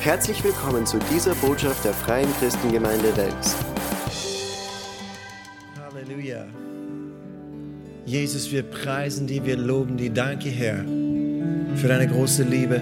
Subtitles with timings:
[0.00, 3.56] Herzlich willkommen zu dieser Botschaft der Freien Christengemeinde Wels.
[5.76, 6.46] Halleluja.
[8.06, 10.12] Jesus, wir preisen dich, wir loben dich.
[10.12, 10.84] Danke, Herr,
[11.74, 12.80] für deine große Liebe.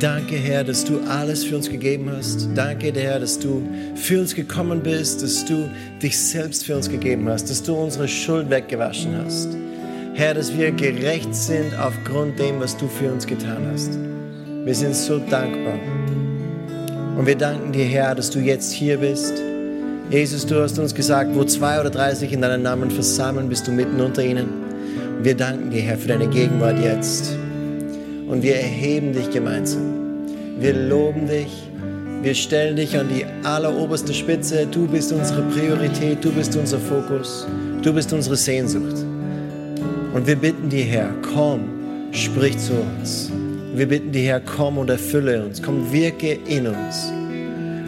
[0.00, 2.48] Danke, Herr, dass du alles für uns gegeben hast.
[2.54, 3.62] Danke, Herr, dass du
[3.94, 5.68] für uns gekommen bist, dass du
[6.02, 9.50] dich selbst für uns gegeben hast, dass du unsere Schuld weggewaschen hast.
[10.14, 14.09] Herr, dass wir gerecht sind aufgrund dem, was du für uns getan hast.
[14.70, 15.80] Wir sind so dankbar.
[17.18, 19.42] Und wir danken dir, Herr, dass du jetzt hier bist.
[20.10, 23.66] Jesus, du hast uns gesagt, wo zwei oder drei sich in deinem Namen versammeln, bist
[23.66, 24.46] du mitten unter ihnen.
[25.16, 27.36] Und wir danken dir, Herr, für deine Gegenwart jetzt
[28.28, 30.28] und wir erheben dich gemeinsam.
[30.60, 31.50] Wir loben dich.
[32.22, 34.68] Wir stellen dich an die alleroberste Spitze.
[34.70, 36.24] Du bist unsere Priorität.
[36.24, 37.44] Du bist unser Fokus.
[37.82, 39.04] Du bist unsere Sehnsucht.
[40.14, 41.64] Und wir bitten dich, Herr, komm,
[42.12, 43.32] sprich zu uns.
[43.72, 45.62] Wir bitten dich, Herr, komm und erfülle uns.
[45.62, 47.12] Komm, wirke in uns.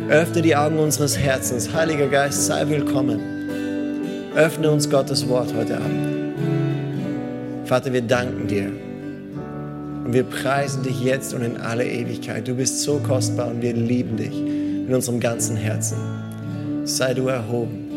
[0.08, 1.72] Öffne die Augen unseres Herzens.
[1.72, 3.20] Heiliger Geist, sei willkommen.
[4.36, 6.34] Öffne uns Gottes Wort heute Abend.
[7.64, 8.70] Vater, wir danken dir
[10.04, 12.46] und wir preisen dich jetzt und in alle Ewigkeit.
[12.46, 14.34] Du bist so kostbar und wir lieben dich
[14.86, 15.98] mit unserem ganzen Herzen.
[16.84, 17.88] Sei du erhoben.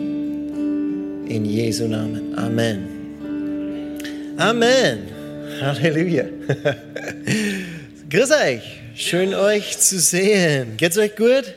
[1.28, 2.36] In Jesu Namen.
[2.36, 2.88] Amen.
[4.38, 5.00] Amen.
[5.62, 6.26] Halleluja.
[8.16, 8.62] Grüß euch.
[8.96, 10.78] Schön euch zu sehen.
[10.78, 11.54] Geht's euch gut?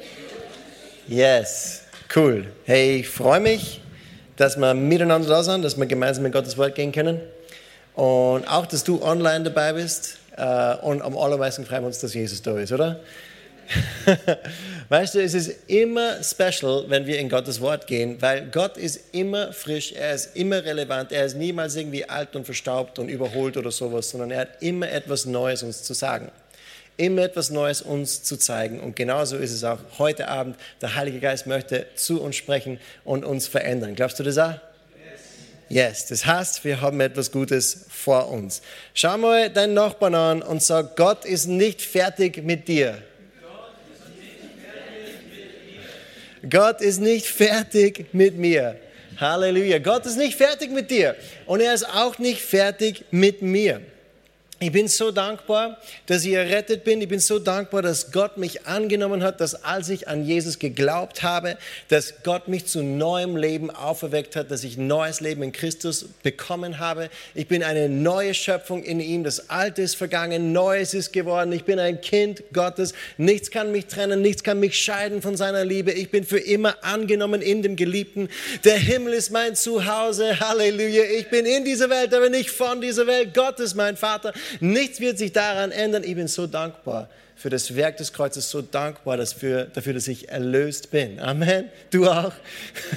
[1.07, 1.83] Yes.
[2.13, 2.47] Cool.
[2.65, 3.81] Hey, ich freue mich,
[4.35, 7.21] dass wir miteinander da sind, dass wir gemeinsam mit Gottes Wort gehen können.
[7.95, 10.19] Und auch, dass du online dabei bist.
[10.37, 12.99] Äh, und am allermeisten freuen wir uns, dass Jesus da ist, oder?
[14.89, 19.15] weißt du, es ist immer special, wenn wir in Gottes Wort gehen, weil Gott ist
[19.15, 23.57] immer frisch, er ist immer relevant, er ist niemals irgendwie alt und verstaubt und überholt
[23.57, 26.33] oder sowas, sondern er hat immer etwas Neues uns zu sagen.
[26.99, 28.81] Immer etwas Neues uns zu zeigen.
[28.81, 30.57] Und genauso ist es auch heute Abend.
[30.83, 33.95] Der Heilige Geist möchte zu uns sprechen und uns verändern.
[33.95, 34.55] Glaubst du das auch?
[35.71, 38.63] Yes, das heißt, wir haben etwas Gutes vor uns.
[38.95, 43.01] Schau mal deinen Nachbarn an und sag, Gott ist nicht fertig mit dir.
[46.49, 48.77] Gott ist nicht fertig mit mir.
[49.19, 49.79] Halleluja.
[49.79, 51.15] Gott ist nicht fertig mit dir
[51.47, 53.81] und er ist auch nicht fertig mit mir.
[54.61, 57.01] Ich bin so dankbar, dass ich errettet bin.
[57.01, 61.23] Ich bin so dankbar, dass Gott mich angenommen hat, dass als ich an Jesus geglaubt
[61.23, 66.07] habe, dass Gott mich zu neuem Leben auferweckt hat, dass ich neues Leben in Christus
[66.25, 67.09] bekommen habe.
[67.37, 69.23] Ich bin eine neue Schöpfung in ihm.
[69.23, 71.53] Das Alte ist vergangen, Neues ist geworden.
[71.53, 72.95] Ich bin ein Kind Gottes.
[73.17, 75.93] Nichts kann mich trennen, nichts kann mich scheiden von seiner Liebe.
[75.93, 78.29] Ich bin für immer angenommen in dem Geliebten.
[78.65, 80.41] Der Himmel ist mein Zuhause.
[80.41, 81.05] Halleluja.
[81.17, 83.35] Ich bin in dieser Welt, aber nicht von dieser Welt.
[83.35, 84.33] Gott ist mein Vater.
[84.61, 86.05] Nichts wird sich daran ändern.
[86.05, 90.29] Ich bin so dankbar für das Werk des Kreuzes, so dankbar dafür, dafür, dass ich
[90.29, 91.21] erlöst bin.
[91.21, 91.71] Amen.
[91.91, 92.33] Du auch.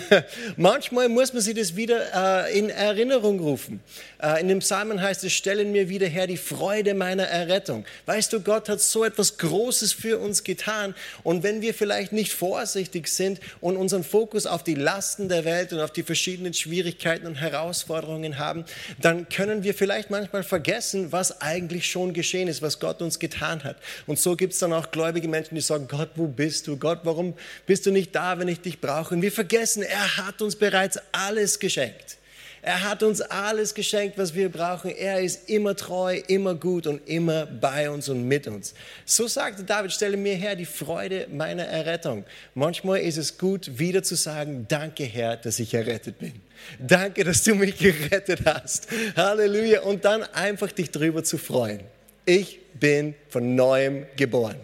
[0.58, 3.82] Manchmal muss man sich das wieder äh, in Erinnerung rufen.
[4.20, 7.86] Äh, in dem Psalmen heißt es, stellen mir wieder her die Freude meiner Errettung.
[8.08, 10.96] Weißt du, Gott hat so etwas Großes für uns getan.
[11.22, 15.72] Und wenn wir vielleicht nicht vorsichtig sind und unseren Fokus auf die Lasten der Welt
[15.72, 18.66] und auf die verschiedenen Schwierigkeiten und Herausforderungen haben,
[19.00, 23.64] dann können wir vielleicht manchmal vergessen, was eigentlich schon geschehen ist, was Gott uns getan
[23.64, 23.78] hat.
[24.08, 26.78] Und so gibt es dann auch gläubige Menschen, die sagen, Gott, wo bist du?
[26.78, 27.34] Gott, warum
[27.66, 29.16] bist du nicht da, wenn ich dich brauche?
[29.16, 32.18] Und wir vergessen, er hat uns bereits alles geschenkt.
[32.64, 34.92] Er hat uns alles geschenkt, was wir brauchen.
[34.92, 38.76] Er ist immer treu, immer gut und immer bei uns und mit uns.
[39.04, 42.24] So sagte David, stelle mir her die Freude meiner Errettung.
[42.54, 46.34] Manchmal ist es gut, wieder zu sagen, danke Herr, dass ich errettet bin.
[46.78, 48.88] Danke, dass du mich gerettet hast.
[49.16, 49.82] Halleluja.
[49.82, 51.80] Und dann einfach dich drüber zu freuen.
[52.26, 54.58] Ich bin von neuem geboren.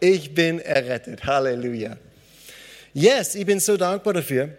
[0.00, 1.24] Ich bin errettet.
[1.24, 1.96] Halleluja.
[2.92, 4.50] Yes, ich bin so dankbar dafür.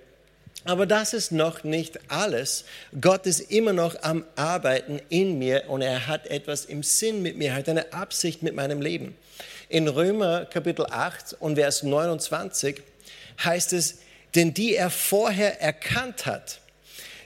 [0.63, 2.65] Aber das ist noch nicht alles.
[2.99, 7.37] Gott ist immer noch am Arbeiten in mir und er hat etwas im Sinn mit
[7.37, 9.15] mir, hat eine Absicht mit meinem Leben.
[9.69, 12.81] In Römer Kapitel 8 und Vers 29
[13.43, 13.99] heißt es,
[14.33, 16.61] denn die er vorher erkannt hat,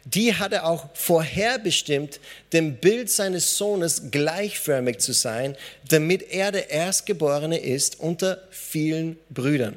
[0.06, 2.20] die hat er auch vorherbestimmt,
[2.54, 5.56] dem Bild seines Sohnes gleichförmig zu sein,
[5.88, 9.76] damit er der Erstgeborene ist unter vielen Brüdern.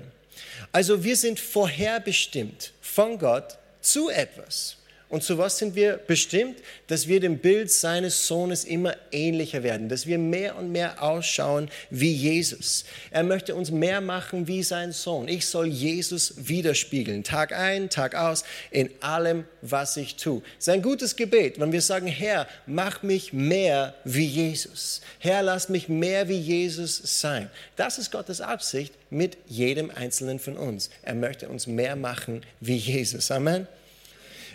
[0.73, 4.77] Also wir sind vorherbestimmt von Gott zu etwas.
[5.13, 6.57] Und zu was sind wir bestimmt?
[6.87, 11.69] Dass wir dem Bild seines Sohnes immer ähnlicher werden, dass wir mehr und mehr ausschauen
[11.91, 12.87] wie Jesus.
[13.11, 15.29] Er möchte uns mehr machen wie sein Sohn.
[15.29, 20.41] Ich soll Jesus widerspiegeln, Tag ein, Tag aus, in allem, was ich tue.
[20.59, 25.03] Es ist ein gutes Gebet, wenn wir sagen, Herr, mach mich mehr wie Jesus.
[25.19, 27.51] Herr, lass mich mehr wie Jesus sein.
[27.77, 30.89] Das ist Gottes Absicht mit jedem Einzelnen von uns.
[31.03, 33.31] Er möchte uns mehr machen wie Jesus.
[33.31, 33.67] Amen.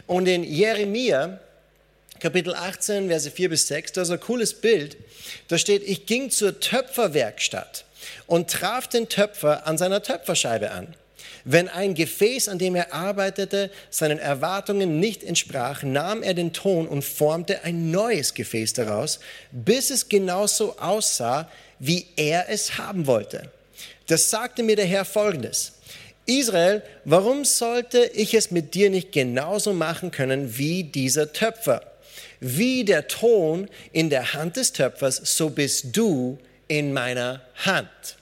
[0.07, 1.39] Und in Jeremia,
[2.19, 4.97] Kapitel 18, Verse 4 bis 6, da ist ein cooles Bild.
[5.49, 7.85] Da steht, ich ging zur Töpferwerkstatt
[8.25, 10.95] und traf den Töpfer an seiner Töpferscheibe an.
[11.43, 16.87] Wenn ein Gefäß, an dem er arbeitete, seinen Erwartungen nicht entsprach, nahm er den Ton
[16.87, 19.19] und formte ein neues Gefäß daraus,
[19.51, 21.49] bis es genauso aussah,
[21.79, 23.49] wie er es haben wollte.
[24.07, 25.73] Das sagte mir der Herr folgendes.
[26.27, 31.81] Israel, warum sollte ich es mit dir nicht genauso machen können wie dieser Töpfer?
[32.39, 36.37] Wie der Ton in der Hand des Töpfers, so bist du
[36.67, 38.17] in meiner Hand.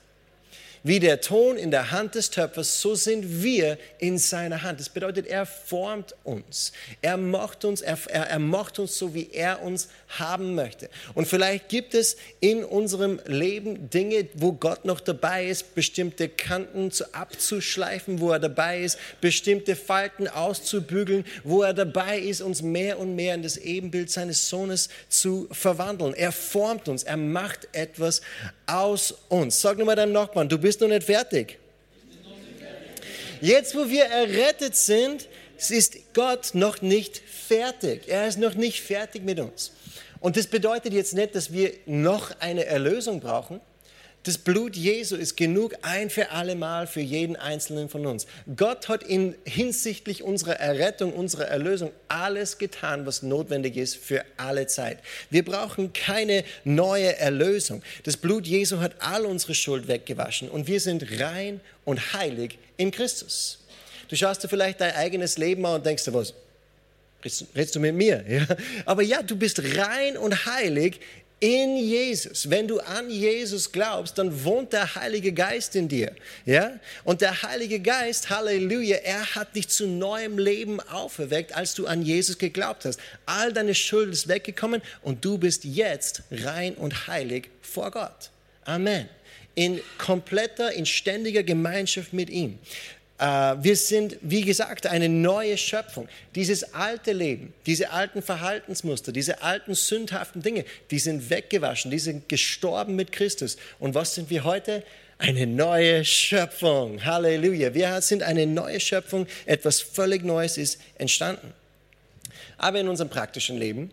[0.84, 4.80] Wie der Ton in der Hand des Töpfers, so sind wir in seiner Hand.
[4.80, 6.74] Das bedeutet, er formt uns.
[7.02, 9.90] Er macht uns, er, er, er macht uns so, wie er uns
[10.20, 10.90] haben möchte.
[11.14, 16.92] Und vielleicht gibt es in unserem Leben Dinge, wo Gott noch dabei ist, bestimmte Kanten
[16.92, 23.00] zu, abzuschleifen, wo er dabei ist, bestimmte Falten auszubügeln, wo er dabei ist, uns mehr
[23.00, 26.14] und mehr in das Ebenbild seines Sohnes zu verwandeln.
[26.14, 28.22] Er formt uns, er macht etwas
[28.66, 29.62] aus uns.
[29.62, 31.60] Sag nur mal deinem Nachbarn, du bist noch nicht fertig.
[33.42, 35.28] Jetzt, wo wir errettet sind,
[35.70, 38.04] ist Gott noch nicht fertig.
[38.08, 39.72] Er ist noch nicht fertig mit uns.
[40.25, 43.62] Und das bedeutet jetzt nicht, dass wir noch eine Erlösung brauchen,
[44.24, 48.25] das Blut Jesu ist genug ein für alle Mal für jeden einzelnen von uns.
[48.56, 54.66] Gott hat in hinsichtlich unserer Errettung, unserer Erlösung alles getan, was notwendig ist für alle
[54.66, 54.98] Zeit.
[55.30, 57.83] Wir brauchen keine neue Erlösung.
[58.01, 62.89] Das Blut Jesu hat all unsere Schuld weggewaschen und wir sind rein und heilig in
[62.89, 63.60] Christus.
[64.07, 66.33] Du schaust dir vielleicht dein eigenes Leben an und denkst dir, was,
[67.56, 68.24] redest du mit mir?
[68.30, 68.45] Ja?
[68.86, 71.00] Aber ja, du bist rein und heilig
[71.39, 72.50] in Jesus.
[72.50, 76.12] Wenn du an Jesus glaubst, dann wohnt der Heilige Geist in dir.
[76.45, 76.80] Ja?
[77.04, 82.01] Und der Heilige Geist, Halleluja, er hat dich zu neuem Leben auferweckt, als du an
[82.01, 83.00] Jesus geglaubt hast.
[83.25, 88.31] All deine Schuld ist weggekommen und du bist jetzt rein und heilig vor Gott.
[88.63, 89.10] Amen.
[89.54, 92.60] In kompletter, in ständiger Gemeinschaft mit ihm.
[93.18, 96.08] Äh, wir sind, wie gesagt, eine neue Schöpfung.
[96.36, 102.28] Dieses alte Leben, diese alten Verhaltensmuster, diese alten sündhaften Dinge, die sind weggewaschen, die sind
[102.28, 103.58] gestorben mit Christus.
[103.80, 104.84] Und was sind wir heute?
[105.18, 107.06] Eine neue Schöpfung.
[107.06, 107.74] Halleluja.
[107.74, 109.28] Wir sind eine neue Schöpfung.
[109.46, 111.54] Etwas völlig Neues ist entstanden.
[112.58, 113.92] Aber in unserem praktischen Leben,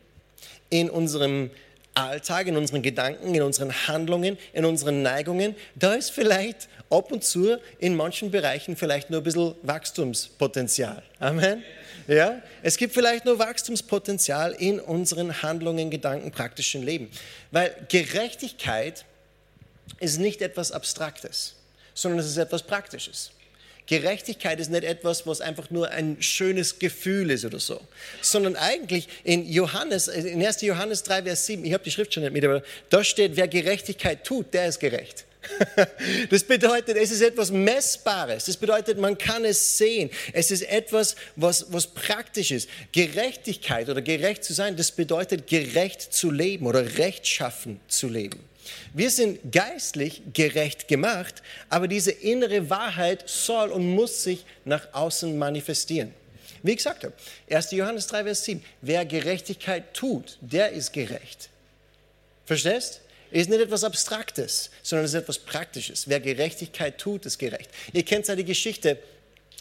[0.69, 1.51] in unserem
[1.95, 7.25] Alltag, in unseren Gedanken, in unseren Handlungen, in unseren Neigungen, da ist vielleicht ab und
[7.25, 11.03] zu in manchen Bereichen vielleicht nur ein bisschen Wachstumspotenzial.
[11.19, 11.63] Amen.
[12.07, 17.11] Ja, es gibt vielleicht nur Wachstumspotenzial in unseren Handlungen, Gedanken, praktischen Leben.
[17.51, 19.05] Weil Gerechtigkeit
[20.01, 21.55] ist nicht etwas Abstraktes,
[21.95, 23.31] sondern es ist etwas Praktisches.
[23.87, 27.81] Gerechtigkeit ist nicht etwas, was einfach nur ein schönes Gefühl ist oder so,
[28.21, 30.63] sondern eigentlich in Johannes, in 1.
[30.63, 33.49] Johannes 3, Vers 7, ich habe die Schrift schon nicht mit, aber da steht, wer
[33.49, 35.25] Gerechtigkeit tut, der ist gerecht.
[36.31, 38.45] Das bedeutet, es ist etwas Messbares.
[38.45, 40.11] Das bedeutet, man kann es sehen.
[40.33, 42.69] Es ist etwas, was, was praktisch ist.
[42.93, 48.41] Gerechtigkeit oder gerecht zu sein, das bedeutet, gerecht zu leben oder rechtschaffen zu leben.
[48.95, 55.37] Wir sind geistlich gerecht gemacht, aber diese innere Wahrheit soll und muss sich nach außen
[55.37, 56.15] manifestieren.
[56.63, 57.15] Wie gesagt habe,
[57.51, 57.73] 1.
[57.73, 61.49] Johannes 3, Vers 7, wer Gerechtigkeit tut, der ist gerecht.
[62.47, 63.01] Verstehst?
[63.33, 66.09] Ist nicht etwas Abstraktes, sondern es ist etwas Praktisches.
[66.09, 67.71] Wer Gerechtigkeit tut, ist gerecht.
[67.93, 68.99] Ihr kennt ja die Geschichte,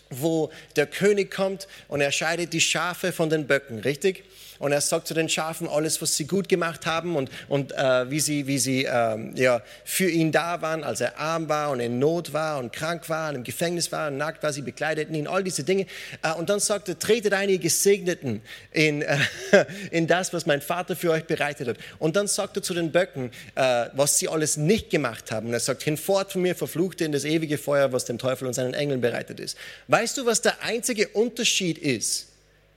[0.10, 4.26] wo der König kommt und er scheidet die Schafe von den Böcken, richtig?
[4.62, 8.10] Und er sagt zu den Schafen alles, was sie gut gemacht haben und, und äh,
[8.12, 11.80] wie sie, wie sie äh, ja, für ihn da waren, als er arm war und
[11.80, 15.16] in Not war und krank war und im Gefängnis war und nackt war, sie bekleideten
[15.16, 15.88] ihn, all diese Dinge.
[16.22, 18.42] Äh, und dann sagt er, tretet ein, ihr Gesegneten,
[18.72, 19.18] in, äh,
[19.92, 21.78] in das, was mein Vater für euch bereitet hat.
[21.98, 25.48] Und dann sagt er zu den Böcken, äh, was sie alles nicht gemacht haben.
[25.48, 28.54] Und er sagt, hinfort von mir verfluchte in das ewige Feuer, was dem Teufel und
[28.54, 29.58] seinen Engeln bereitet ist.
[29.88, 32.31] Weißt du, was der einzige Unterschied ist?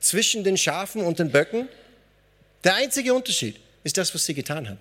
[0.05, 1.69] Zwischen den Schafen und den Böcken?
[2.63, 4.81] Der einzige Unterschied ist das, was sie getan haben.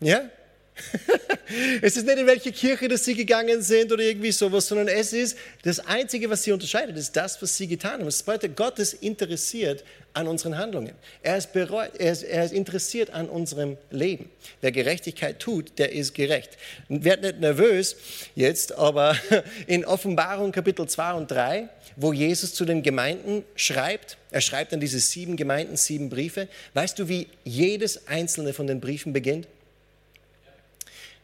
[0.00, 0.28] Ja?
[1.82, 5.12] es ist nicht in welche Kirche, dass sie gegangen sind oder irgendwie sowas, sondern es
[5.12, 8.04] ist das Einzige, was sie unterscheidet, ist das, was sie getan haben.
[8.06, 10.92] Das bedeutet, Gott ist interessiert an unseren Handlungen.
[11.22, 14.30] Er ist, bereut, er, ist, er ist interessiert an unserem Leben.
[14.60, 16.56] Wer Gerechtigkeit tut, der ist gerecht.
[16.88, 17.96] Werd nicht nervös
[18.34, 19.16] jetzt, aber
[19.66, 24.80] in Offenbarung Kapitel 2 und 3, wo Jesus zu den Gemeinden schreibt, er schreibt an
[24.80, 26.48] diese sieben Gemeinden sieben Briefe.
[26.74, 29.46] Weißt du, wie jedes einzelne von den Briefen beginnt?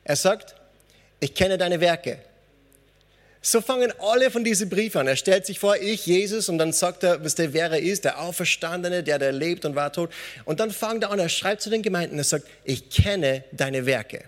[0.04, 0.54] Er sagt,
[1.20, 2.18] ich kenne deine Werke.
[3.40, 5.06] So fangen alle von diesen Briefen an.
[5.06, 8.04] Er stellt sich vor, ich, Jesus, und dann sagt er, was der, wer er ist,
[8.04, 10.10] der Auferstandene, der, der lebt und war tot.
[10.44, 13.86] Und dann fängt er an, er schreibt zu den Gemeinden, er sagt, ich kenne deine
[13.86, 14.24] Werke.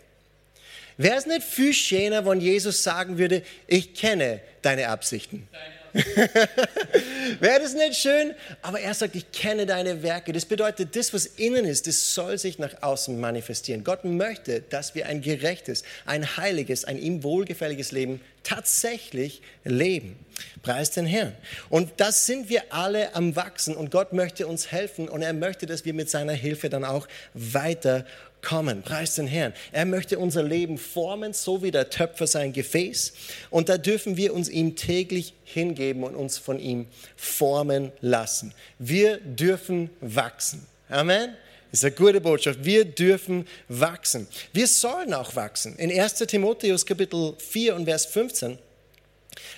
[0.96, 5.48] Wäre es nicht viel schöner, wenn Jesus sagen würde, ich kenne deine Absichten?
[5.50, 5.79] Deine
[7.40, 8.34] Wäre das nicht schön?
[8.62, 10.32] Aber er sagt, ich kenne deine Werke.
[10.32, 13.84] Das bedeutet, das, was innen ist, das soll sich nach außen manifestieren.
[13.84, 20.16] Gott möchte, dass wir ein gerechtes, ein heiliges, ein ihm wohlgefälliges Leben tatsächlich leben.
[20.62, 21.34] Preis den Herrn.
[21.68, 25.66] Und das sind wir alle am Wachsen und Gott möchte uns helfen und er möchte,
[25.66, 28.06] dass wir mit seiner Hilfe dann auch weiter
[28.42, 28.82] kommen.
[28.82, 29.52] Preis den Herrn.
[29.72, 33.12] Er möchte unser Leben formen, so wie der Töpfer sein Gefäß.
[33.50, 38.54] Und da dürfen wir uns ihm täglich hingeben und uns von ihm formen lassen.
[38.78, 40.66] Wir dürfen wachsen.
[40.88, 41.34] Amen.
[41.70, 42.64] Das ist eine gute Botschaft.
[42.64, 44.26] Wir dürfen wachsen.
[44.52, 45.76] Wir sollen auch wachsen.
[45.76, 46.14] In 1.
[46.14, 48.58] Timotheus Kapitel 4 und Vers 15,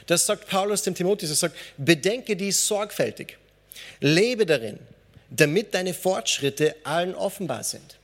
[0.07, 3.39] das sagt Paulus dem Timotheus, er sagt, bedenke dies sorgfältig,
[4.01, 4.79] lebe darin,
[5.31, 7.97] damit deine Fortschritte allen offenbar sind.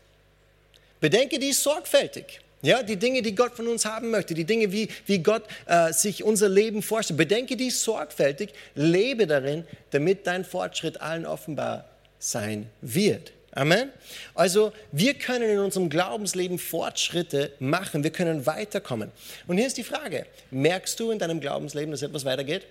[1.01, 2.41] Bedenke dies sorgfältig.
[2.63, 5.93] Ja, die Dinge, die Gott von uns haben möchte, die Dinge, wie, wie Gott äh,
[5.93, 7.19] sich unser Leben vorstellt.
[7.19, 11.89] Bedenke dies sorgfältig, lebe darin, damit dein Fortschritt allen offenbar
[12.19, 13.33] sein wird.
[13.53, 13.91] Amen.
[14.35, 19.11] Also wir können in unserem Glaubensleben Fortschritte machen, wir können weiterkommen.
[19.47, 22.67] Und hier ist die Frage, merkst du in deinem Glaubensleben, dass etwas weitergeht?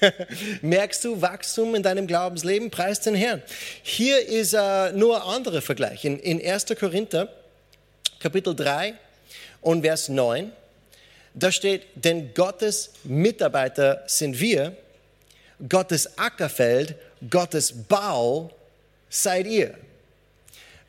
[0.62, 2.70] Merkst du Wachstum in deinem Glaubensleben?
[2.70, 3.42] Preis den Herrn.
[3.82, 6.04] Hier ist äh, nur ein anderer Vergleich.
[6.04, 6.66] In, in 1.
[6.78, 7.28] Korinther
[8.20, 8.94] Kapitel 3
[9.60, 10.52] und Vers 9.
[11.34, 14.76] Da steht, denn Gottes Mitarbeiter sind wir,
[15.68, 16.94] Gottes Ackerfeld,
[17.28, 18.50] Gottes Bau
[19.08, 19.74] seid ihr.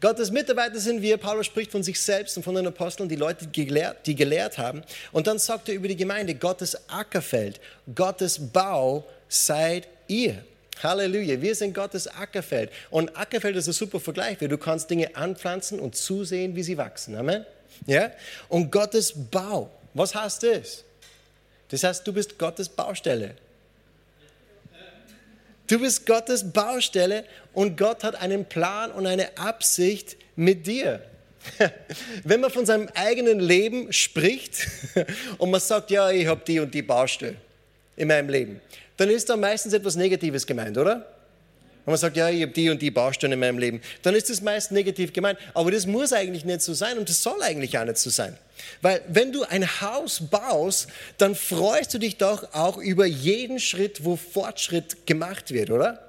[0.02, 1.18] Gottes Mitarbeiter sind wir.
[1.18, 4.58] Paulus spricht von sich selbst und von den Aposteln, die Leute, die gelehrt, die gelehrt
[4.58, 4.82] haben.
[5.12, 7.60] Und dann sagt er über die Gemeinde, Gottes Ackerfeld,
[7.94, 10.44] Gottes Bau seid ihr.
[10.82, 12.72] Halleluja, wir sind Gottes Ackerfeld.
[12.90, 16.78] Und Ackerfeld ist ein super Vergleich, weil du kannst Dinge anpflanzen und zusehen, wie sie
[16.78, 17.16] wachsen.
[17.16, 17.46] Amen.
[17.86, 18.12] Ja?
[18.48, 20.86] Und Gottes Bau, was heißt das?
[21.70, 23.36] Das heißt, du bist Gottes Baustelle.
[25.70, 31.00] Du bist Gottes Baustelle und Gott hat einen Plan und eine Absicht mit dir.
[32.24, 34.68] Wenn man von seinem eigenen Leben spricht
[35.38, 37.36] und man sagt, ja, ich habe die und die Baustelle
[37.96, 38.60] in meinem Leben,
[38.98, 41.06] dann ist da meistens etwas Negatives gemeint, oder?
[41.90, 44.42] Man sagt, ja, ich habe die und die Baustelle in meinem Leben, dann ist das
[44.42, 45.40] meist negativ gemeint.
[45.56, 48.38] Aber das muss eigentlich nicht so sein und das soll eigentlich auch nicht so sein.
[48.82, 54.06] Weil wenn du ein Haus baust, dann freust du dich doch auch über jeden Schritt,
[54.06, 56.06] wo Fortschritt gemacht wird, oder?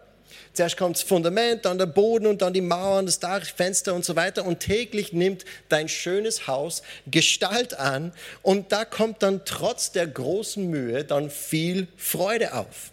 [0.53, 4.05] Zuerst kommt das Fundament, dann der Boden und dann die Mauern, das Dach, Fenster und
[4.05, 4.45] so weiter.
[4.45, 8.13] Und täglich nimmt dein schönes Haus Gestalt an.
[8.43, 12.93] Und da kommt dann trotz der großen Mühe dann viel Freude auf.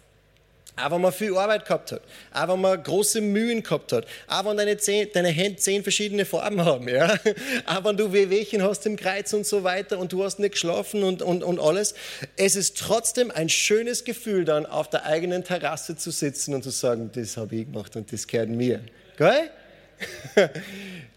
[0.82, 4.44] Auch wenn man viel Arbeit gehabt hat, auch wenn man große Mühen gehabt hat, auch
[4.44, 7.18] wenn deine, zehn, deine Hände zehn verschiedene Farben haben, ja?
[7.66, 11.02] auch wenn du Wehwehchen hast im Kreuz und so weiter und du hast nicht geschlafen
[11.02, 11.94] und, und, und alles.
[12.36, 16.70] Es ist trotzdem ein schönes Gefühl, dann auf der eigenen Terrasse zu sitzen und zu
[16.70, 18.80] sagen, das habe ich gemacht und das gehört mir.
[19.16, 19.50] Geil?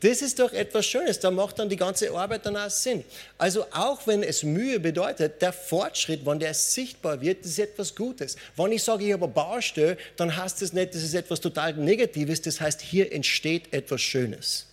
[0.01, 3.03] Das ist doch etwas Schönes, da macht dann die ganze Arbeit dann auch Sinn.
[3.37, 8.35] Also auch wenn es Mühe bedeutet, der Fortschritt, wenn der sichtbar wird, ist etwas Gutes.
[8.57, 11.73] Wenn ich sage, ich habe eine Baustelle, dann heißt das nicht, das ist etwas total
[11.75, 14.65] Negatives, das heißt, hier entsteht etwas Schönes.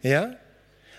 [0.00, 0.36] Ja?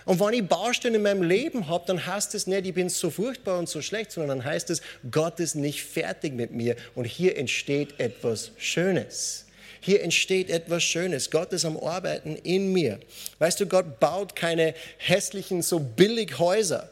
[0.03, 3.09] Und wenn ich Baustellen in meinem Leben habe, dann heißt es nicht, ich bin so
[3.09, 7.05] furchtbar und so schlecht, sondern dann heißt es, Gott ist nicht fertig mit mir und
[7.05, 9.45] hier entsteht etwas Schönes.
[9.85, 11.29] Hier entsteht etwas Schönes.
[11.29, 13.01] Gott ist am Arbeiten in mir.
[13.39, 16.89] Weißt du, Gott baut keine hässlichen, so billig Häuser,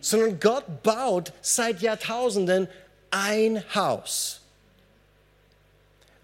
[0.00, 2.66] sondern Gott baut seit Jahrtausenden
[3.10, 4.40] ein Haus.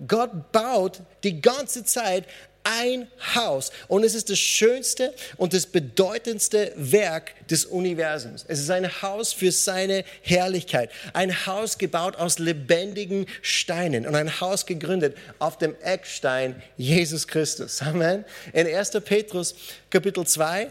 [0.09, 2.25] Gott baut die ganze Zeit
[2.65, 3.71] ein Haus.
[3.89, 8.45] Und es ist das schönste und das bedeutendste Werk des Universums.
[8.49, 10.91] Es ist ein Haus für seine Herrlichkeit.
[11.13, 17.81] Ein Haus gebaut aus lebendigen Steinen und ein Haus gegründet auf dem Eckstein Jesus Christus.
[17.83, 18.25] Amen.
[18.53, 18.91] In 1.
[19.05, 19.55] Petrus
[19.91, 20.71] Kapitel 2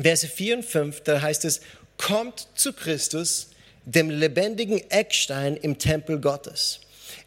[0.00, 1.60] Verse 4 und 5, da heißt es,
[1.96, 3.48] kommt zu Christus,
[3.84, 6.80] dem lebendigen Eckstein im Tempel Gottes.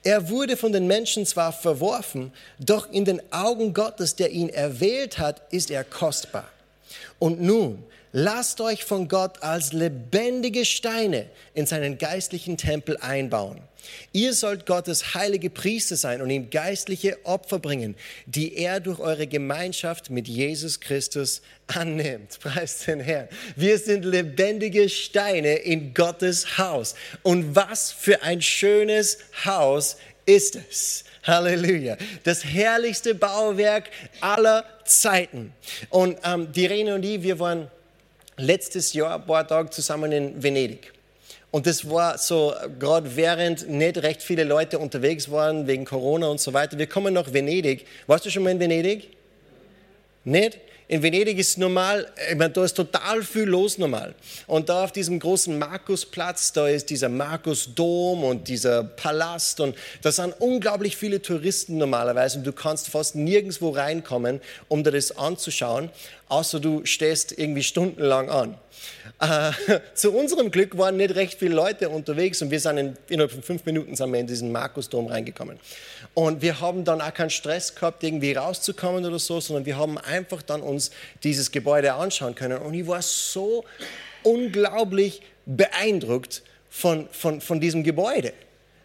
[0.04, 5.20] Er wurde von den Menschen zwar verworfen, doch in den Augen Gottes, der ihn erwählt
[5.20, 6.50] hat, ist er kostbar.
[7.20, 13.62] Und nun, lasst euch von Gott als lebendige Steine in seinen geistlichen Tempel einbauen.
[14.12, 19.28] Ihr sollt Gottes heilige Priester sein und ihm geistliche Opfer bringen, die er durch eure
[19.28, 22.40] Gemeinschaft mit Jesus Christus annimmt.
[22.40, 23.28] Preis den Herrn.
[23.56, 26.96] Wir sind lebendige Steine in Gottes Haus.
[27.24, 31.04] Und was für ein schönes Haus ist es.
[31.24, 31.98] Halleluja.
[32.24, 33.90] Das herrlichste Bauwerk
[34.22, 35.54] aller Zeiten.
[35.90, 37.70] Und ähm, die Rene und ich, wir waren
[38.42, 40.92] letztes Jahr ein paar Tage zusammen in Venedig.
[41.52, 46.40] Und das war so, gerade während nicht recht viele Leute unterwegs waren, wegen Corona und
[46.40, 46.78] so weiter.
[46.78, 47.86] Wir kommen nach Venedig.
[48.08, 49.10] Warst du schon mal in Venedig?
[50.24, 50.60] Nicht?
[50.92, 54.14] In Venedig ist normal, ich meine, da ist total viel los normal.
[54.46, 60.12] Und da auf diesem großen Markusplatz, da ist dieser Markusdom und dieser Palast und da
[60.12, 65.90] sind unglaublich viele Touristen normalerweise und du kannst fast nirgendwo reinkommen, um dir das anzuschauen,
[66.28, 68.58] außer du stehst irgendwie stundenlang an.
[69.20, 69.52] Äh,
[69.94, 73.44] zu unserem Glück waren nicht recht viele Leute unterwegs und wir sind in, innerhalb von
[73.44, 75.60] fünf Minuten sind wir in diesen Markusdom reingekommen.
[76.14, 79.98] Und wir haben dann auch keinen Stress gehabt, irgendwie rauszukommen oder so, sondern wir haben
[79.98, 80.92] einfach dann uns
[81.24, 82.60] dieses Gebäude anschauen können.
[82.60, 83.66] Und ich war so
[84.24, 88.34] unglaublich beeindruckt von, von, von diesem Gebäude.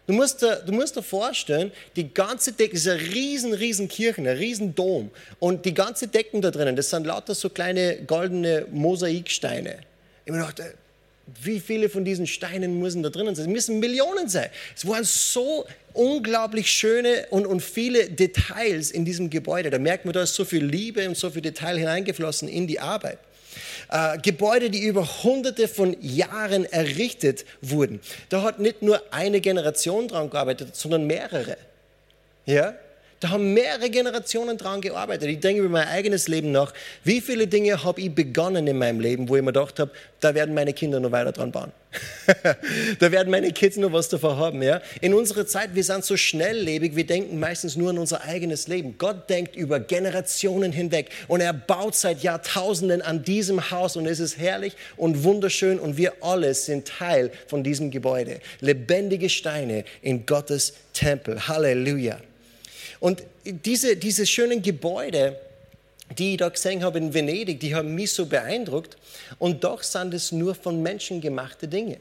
[0.07, 4.21] Du musst, dir, du musst dir vorstellen, die ganze Decke ist eine riesen, riesen Kirche,
[4.21, 5.11] ein riesen Dom.
[5.39, 9.79] Und die ganze Decken da drinnen, das sind lauter so kleine goldene Mosaiksteine.
[10.25, 10.73] Ich mir dachte,
[11.41, 13.47] wie viele von diesen Steinen müssen da drinnen sein?
[13.47, 14.49] Es müssen Millionen sein.
[14.73, 19.69] Es waren so unglaublich schöne und, und viele Details in diesem Gebäude.
[19.69, 22.79] Da merkt man, da ist so viel Liebe und so viel Detail hineingeflossen in die
[22.79, 23.19] Arbeit.
[23.89, 28.01] Äh, Gebäude, die über hunderte von Jahren errichtet wurden.
[28.29, 31.57] Da hat nicht nur eine Generation dran gearbeitet, sondern mehrere.
[32.45, 32.73] Ja?
[33.19, 35.27] Da haben mehrere Generationen dran gearbeitet.
[35.29, 36.71] Ich denke über mein eigenes Leben nach.
[37.03, 40.35] Wie viele Dinge habe ich begonnen in meinem Leben, wo ich mir gedacht habe, da
[40.35, 41.71] werden meine Kinder noch weiter dran bauen.
[42.99, 44.61] da werden meine Kids noch was davon haben.
[44.61, 44.81] Ja?
[45.01, 48.99] In unserer Zeit, wir sind so schnelllebig, wir denken meistens nur an unser eigenes Leben.
[48.99, 54.19] Gott denkt über Generationen hinweg und er baut seit Jahrtausenden an diesem Haus und es
[54.19, 58.41] ist herrlich und wunderschön und wir alle sind Teil von diesem Gebäude.
[58.59, 61.47] Lebendige Steine in Gottes Tempel.
[61.47, 62.19] Halleluja.
[62.99, 65.39] Und diese, diese schönen Gebäude,
[66.17, 68.97] die ich da gesehen habe in Venedig, die haben mich so beeindruckt.
[69.39, 71.97] Und doch sind es nur von Menschen gemachte Dinge.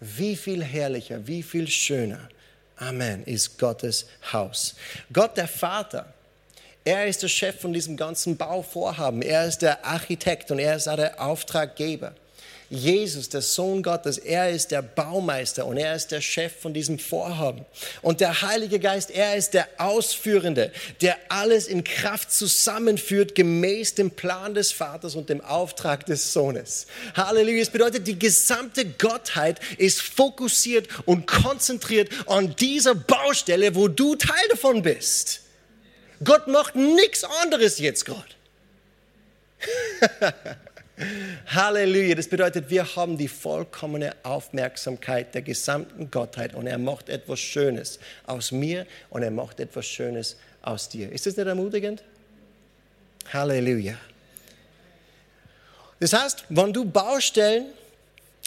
[0.00, 2.28] Wie viel herrlicher, wie viel schöner,
[2.76, 4.74] Amen, ist Gottes Haus.
[5.12, 6.12] Gott der Vater,
[6.84, 9.22] er ist der Chef von diesem ganzen Bauvorhaben.
[9.22, 12.12] Er ist der Architekt und er ist auch der Auftraggeber.
[12.72, 16.98] Jesus, der Sohn Gottes, er ist der Baumeister und er ist der Chef von diesem
[16.98, 17.66] Vorhaben.
[18.00, 24.10] Und der Heilige Geist, er ist der Ausführende, der alles in Kraft zusammenführt, gemäß dem
[24.10, 26.86] Plan des Vaters und dem Auftrag des Sohnes.
[27.14, 27.60] Halleluja.
[27.60, 34.48] Es bedeutet, die gesamte Gottheit ist fokussiert und konzentriert an dieser Baustelle, wo du Teil
[34.48, 35.42] davon bist.
[36.24, 38.24] Gott macht nichts anderes jetzt gerade.
[41.46, 42.14] Halleluja.
[42.14, 47.98] Das bedeutet, wir haben die vollkommene Aufmerksamkeit der gesamten Gottheit und er macht etwas Schönes
[48.26, 51.10] aus mir und er macht etwas Schönes aus dir.
[51.10, 52.02] Ist das nicht ermutigend?
[53.32, 53.94] Halleluja.
[56.00, 57.66] Das heißt, wenn du Baustellen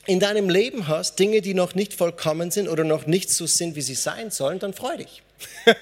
[0.06, 3.76] in deinem Leben hast, Dinge, die noch nicht vollkommen sind oder noch nicht so sind,
[3.76, 5.24] wie sie sein sollen, dann freu dich.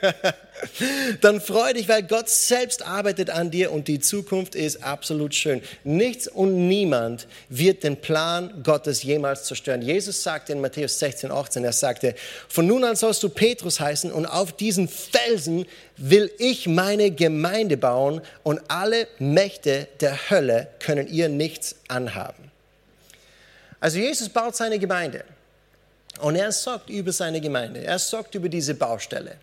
[1.22, 5.62] dann freu dich, weil Gott selbst arbeitet an dir und die Zukunft ist absolut schön.
[5.84, 9.82] Nichts und niemand wird den Plan Gottes jemals zerstören.
[9.82, 12.16] Jesus sagte in Matthäus 16, 18, er sagte,
[12.48, 15.66] von nun an sollst du Petrus heißen und auf diesen Felsen
[15.98, 22.53] will ich meine Gemeinde bauen und alle Mächte der Hölle können ihr nichts anhaben.
[23.84, 25.26] Also Jesus baut seine Gemeinde.
[26.22, 27.84] Und er sorgt über seine Gemeinde.
[27.84, 29.36] Er sorgt über diese Baustelle.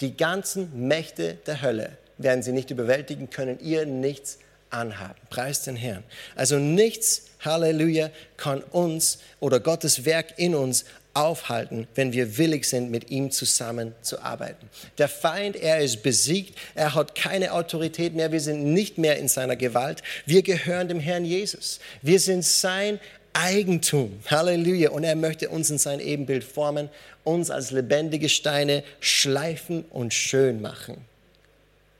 [0.00, 4.38] Die ganzen Mächte der Hölle werden sie nicht überwältigen können, ihr nichts
[4.70, 5.20] anhaben.
[5.28, 6.04] Preis den Herrn.
[6.36, 12.90] Also nichts, Halleluja, kann uns oder Gottes Werk in uns aufhalten, wenn wir willig sind,
[12.90, 14.70] mit ihm zusammen zu arbeiten.
[14.96, 19.28] Der Feind, er ist besiegt, er hat keine Autorität mehr, wir sind nicht mehr in
[19.28, 21.78] seiner Gewalt, wir gehören dem Herrn Jesus.
[22.00, 22.98] Wir sind sein
[23.34, 24.20] Eigentum.
[24.30, 24.90] Halleluja.
[24.90, 26.88] Und er möchte uns in sein Ebenbild formen,
[27.22, 31.04] uns als lebendige Steine schleifen und schön machen.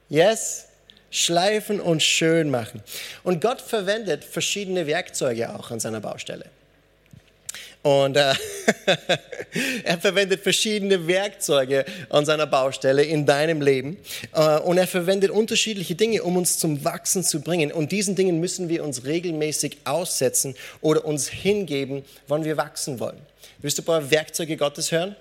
[0.08, 0.68] Yes?
[1.14, 2.82] schleifen und schön machen.
[3.22, 6.46] Und Gott verwendet verschiedene Werkzeuge auch an seiner Baustelle.
[7.84, 8.32] Und äh,
[9.84, 13.98] er verwendet verschiedene Werkzeuge an seiner Baustelle in deinem Leben.
[14.32, 17.70] Äh, und er verwendet unterschiedliche Dinge, um uns zum Wachsen zu bringen.
[17.70, 23.18] Und diesen Dingen müssen wir uns regelmäßig aussetzen oder uns hingeben, wann wir wachsen wollen.
[23.58, 25.14] Willst du ein paar Werkzeuge Gottes hören?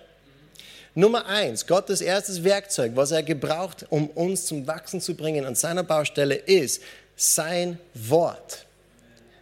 [0.95, 5.55] Nummer eins, Gottes erstes Werkzeug, was er gebraucht, um uns zum Wachsen zu bringen an
[5.55, 6.81] seiner Baustelle, ist
[7.17, 8.65] sein Wort.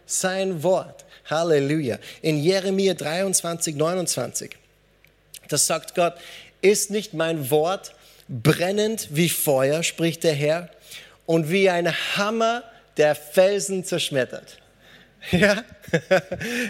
[0.06, 1.04] Sein Wort.
[1.32, 1.98] Halleluja.
[2.20, 4.56] In Jeremia 23, 29,
[5.48, 6.14] das sagt Gott,
[6.60, 7.94] ist nicht mein Wort
[8.28, 10.68] brennend wie Feuer, spricht der Herr,
[11.26, 12.62] und wie ein Hammer,
[12.96, 14.61] der Felsen zerschmettert.
[15.32, 15.64] Ja,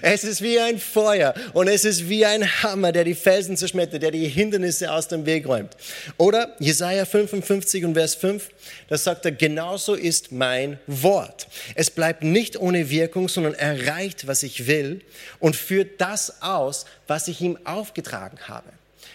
[0.02, 4.02] es ist wie ein Feuer und es ist wie ein Hammer, der die Felsen zerschmettert,
[4.02, 5.76] der die Hindernisse aus dem Weg räumt.
[6.18, 8.50] Oder Jesaja 55 und Vers 5,
[8.88, 11.46] da sagt er, genauso ist mein Wort.
[11.74, 15.00] Es bleibt nicht ohne Wirkung, sondern erreicht, was ich will
[15.38, 18.68] und führt das aus, was ich ihm aufgetragen habe.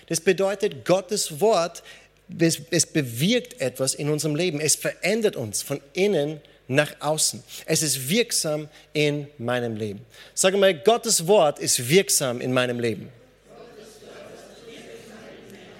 [0.07, 1.83] Das bedeutet, Gottes Wort,
[2.39, 4.59] es, es bewirkt etwas in unserem Leben.
[4.61, 7.43] Es verändert uns von innen nach außen.
[7.65, 10.05] Es ist wirksam in meinem Leben.
[10.33, 13.09] Sage mal, Gottes Wort ist wirksam in meinem Leben.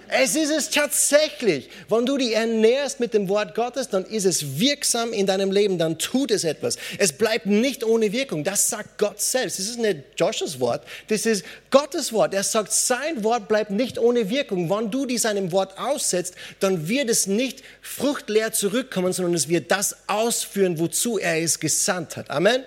[0.09, 1.69] Es ist es tatsächlich.
[1.89, 5.77] Wenn du dich ernährst mit dem Wort Gottes, dann ist es wirksam in deinem Leben,
[5.77, 6.77] dann tut es etwas.
[6.97, 8.43] Es bleibt nicht ohne Wirkung.
[8.43, 9.59] Das sagt Gott selbst.
[9.59, 12.33] Das ist nicht Joshuas Wort, das ist Gottes Wort.
[12.33, 14.69] Er sagt, sein Wort bleibt nicht ohne Wirkung.
[14.69, 19.71] Wenn du dich seinem Wort aussetzt, dann wird es nicht fruchtleer zurückkommen, sondern es wird
[19.71, 22.29] das ausführen, wozu er es gesandt hat.
[22.29, 22.63] Amen.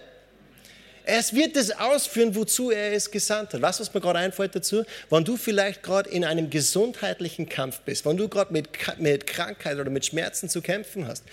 [1.04, 3.62] Es wird es ausführen, wozu er es gesandt hat.
[3.62, 4.84] Was, was mir gerade einfällt dazu?
[5.08, 9.78] Wenn du vielleicht gerade in einem gesundheitlichen Kampf bist, wenn du gerade mit, mit Krankheit
[9.78, 11.24] oder mit Schmerzen zu kämpfen hast.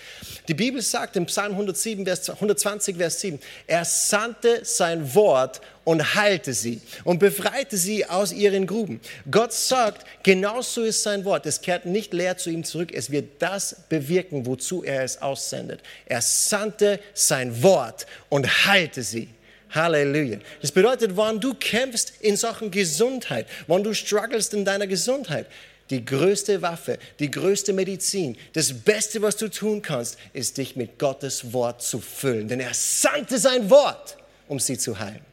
[0.48, 6.14] Die Bibel sagt im Psalm 107, Vers, 120, Vers 7, er sandte sein Wort und
[6.14, 9.00] heilte sie und befreite sie aus ihren Gruben.
[9.30, 11.46] Gott sagt, genauso ist sein Wort.
[11.46, 12.92] Es kehrt nicht leer zu ihm zurück.
[12.92, 15.80] Es wird das bewirken, wozu er es aussendet.
[16.04, 19.28] Er sandte sein Wort und heilte sie.
[19.70, 20.38] Halleluja.
[20.60, 25.46] Das bedeutet, wann du kämpfst in Sachen Gesundheit, wann du strugglest in deiner Gesundheit,
[25.90, 30.98] die größte Waffe, die größte Medizin, das Beste, was du tun kannst, ist dich mit
[30.98, 32.48] Gottes Wort zu füllen.
[32.48, 34.16] Denn er sandte sein Wort,
[34.48, 35.24] um sie zu heilen.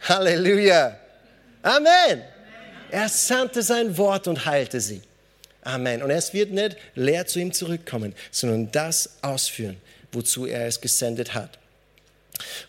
[0.00, 0.98] Halleluja.
[1.62, 2.22] Amen.
[2.90, 5.02] Er sandte sein Wort und heilte sie.
[5.62, 6.02] Amen.
[6.02, 9.76] Und es wird nicht leer zu ihm zurückkommen, sondern das ausführen,
[10.10, 11.59] wozu er es gesendet hat.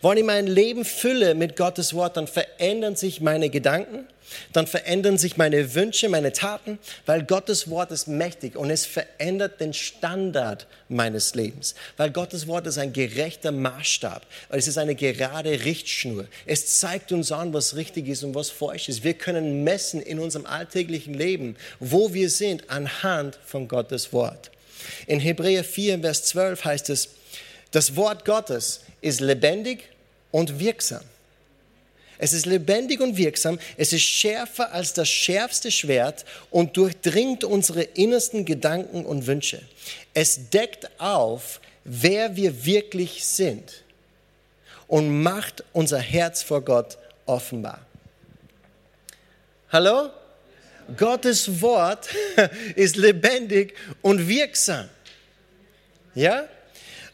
[0.01, 4.05] Wenn ich mein Leben fülle mit Gottes Wort, dann verändern sich meine Gedanken,
[4.53, 9.59] dann verändern sich meine Wünsche, meine Taten, weil Gottes Wort ist mächtig und es verändert
[9.59, 11.75] den Standard meines Lebens.
[11.97, 16.25] Weil Gottes Wort ist ein gerechter Maßstab, es ist eine gerade Richtschnur.
[16.45, 19.03] Es zeigt uns an, was richtig ist und was falsch ist.
[19.03, 24.51] Wir können messen in unserem alltäglichen Leben, wo wir sind, anhand von Gottes Wort.
[25.07, 27.09] In Hebräer 4, Vers 12 heißt es,
[27.71, 29.89] das Wort Gottes ist lebendig
[30.31, 31.01] und wirksam.
[32.23, 37.81] Es ist lebendig und wirksam, es ist schärfer als das schärfste Schwert und durchdringt unsere
[37.81, 39.63] innersten Gedanken und Wünsche.
[40.13, 43.83] Es deckt auf, wer wir wirklich sind
[44.87, 47.83] und macht unser Herz vor Gott offenbar.
[49.71, 50.11] Hallo?
[50.97, 52.09] Gottes Wort
[52.75, 54.89] ist lebendig und wirksam.
[56.13, 56.47] Ja?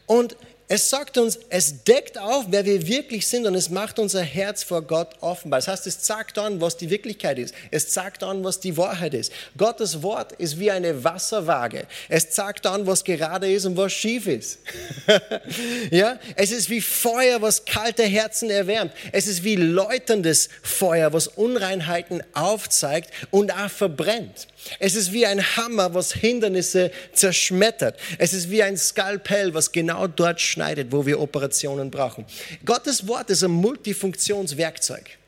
[0.08, 0.36] Und
[0.70, 4.62] es sagt uns, es deckt auf, wer wir wirklich sind und es macht unser Herz
[4.62, 5.60] vor Gott offenbar.
[5.60, 7.54] Das heißt, es sagt an, was die Wirklichkeit ist.
[7.70, 9.32] Es sagt an, was die Wahrheit ist.
[9.56, 11.86] Gottes Wort ist wie eine Wasserwaage.
[12.10, 14.58] Es sagt an, was gerade ist und was schief ist.
[15.90, 16.18] ja?
[16.36, 18.92] Es ist wie Feuer, was kalte Herzen erwärmt.
[19.12, 24.48] Es ist wie läuterndes Feuer, was Unreinheiten aufzeigt und auch verbrennt.
[24.78, 27.98] Es ist wie ein Hammer, was Hindernisse zerschmettert.
[28.18, 32.24] Es ist wie ein Skalpell, was genau dort schneidet, wo wir Operationen brauchen.
[32.64, 35.18] Gottes Wort ist ein Multifunktionswerkzeug.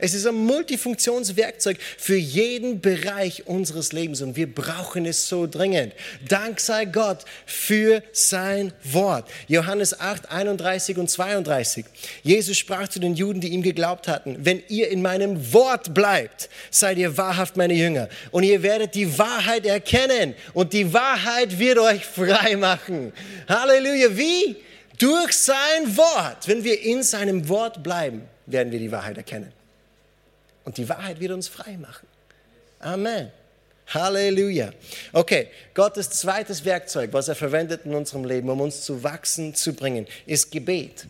[0.00, 5.92] Es ist ein Multifunktionswerkzeug für jeden Bereich unseres Lebens und wir brauchen es so dringend.
[6.26, 9.28] Dank sei Gott für sein Wort.
[9.46, 11.84] Johannes 8, 31 und 32.
[12.22, 16.48] Jesus sprach zu den Juden, die ihm geglaubt hatten, wenn ihr in meinem Wort bleibt,
[16.70, 21.78] seid ihr wahrhaft meine Jünger und ihr werdet die Wahrheit erkennen und die Wahrheit wird
[21.78, 23.12] euch frei machen.
[23.48, 24.16] Halleluja.
[24.16, 24.56] Wie?
[24.98, 26.46] Durch sein Wort.
[26.46, 29.59] Wenn wir in seinem Wort bleiben, werden wir die Wahrheit erkennen.
[30.64, 32.06] Und die Wahrheit wird uns frei machen.
[32.80, 33.30] Amen.
[33.88, 34.70] Halleluja.
[35.12, 39.72] Okay, Gottes zweites Werkzeug, was er verwendet in unserem Leben, um uns zu wachsen zu
[39.72, 41.06] bringen, ist Gebet.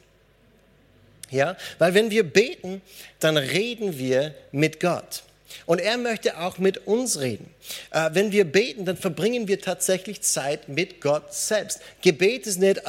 [1.30, 2.82] Ja, weil wenn wir beten,
[3.20, 5.22] dann reden wir mit Gott.
[5.66, 7.52] Und er möchte auch mit uns reden.
[7.90, 11.80] Äh, wenn wir beten, dann verbringen wir tatsächlich Zeit mit Gott selbst.
[12.02, 12.86] Gebet ist nicht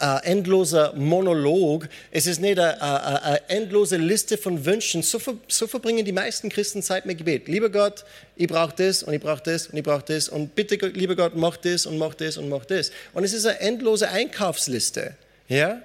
[0.00, 5.02] ein äh, endloser Monolog, es ist nicht eine, eine, eine endlose Liste von Wünschen.
[5.02, 7.48] So, ver, so, verbringen die meisten Christen Zeit mit Gebet.
[7.48, 10.74] Lieber Gott, ich brauche das und ich brauche das und ich brauche das und bitte,
[10.88, 12.90] lieber Gott, mach das und mach das und mach das.
[13.12, 15.14] Und es ist eine endlose Einkaufsliste.
[15.48, 15.82] Ja?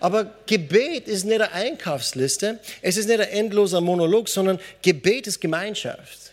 [0.00, 5.40] Aber Gebet ist nicht eine Einkaufsliste, es ist nicht ein endloser Monolog, sondern Gebet ist
[5.40, 6.32] Gemeinschaft.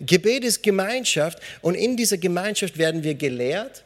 [0.00, 3.84] Gebet ist Gemeinschaft und in dieser Gemeinschaft werden wir gelehrt,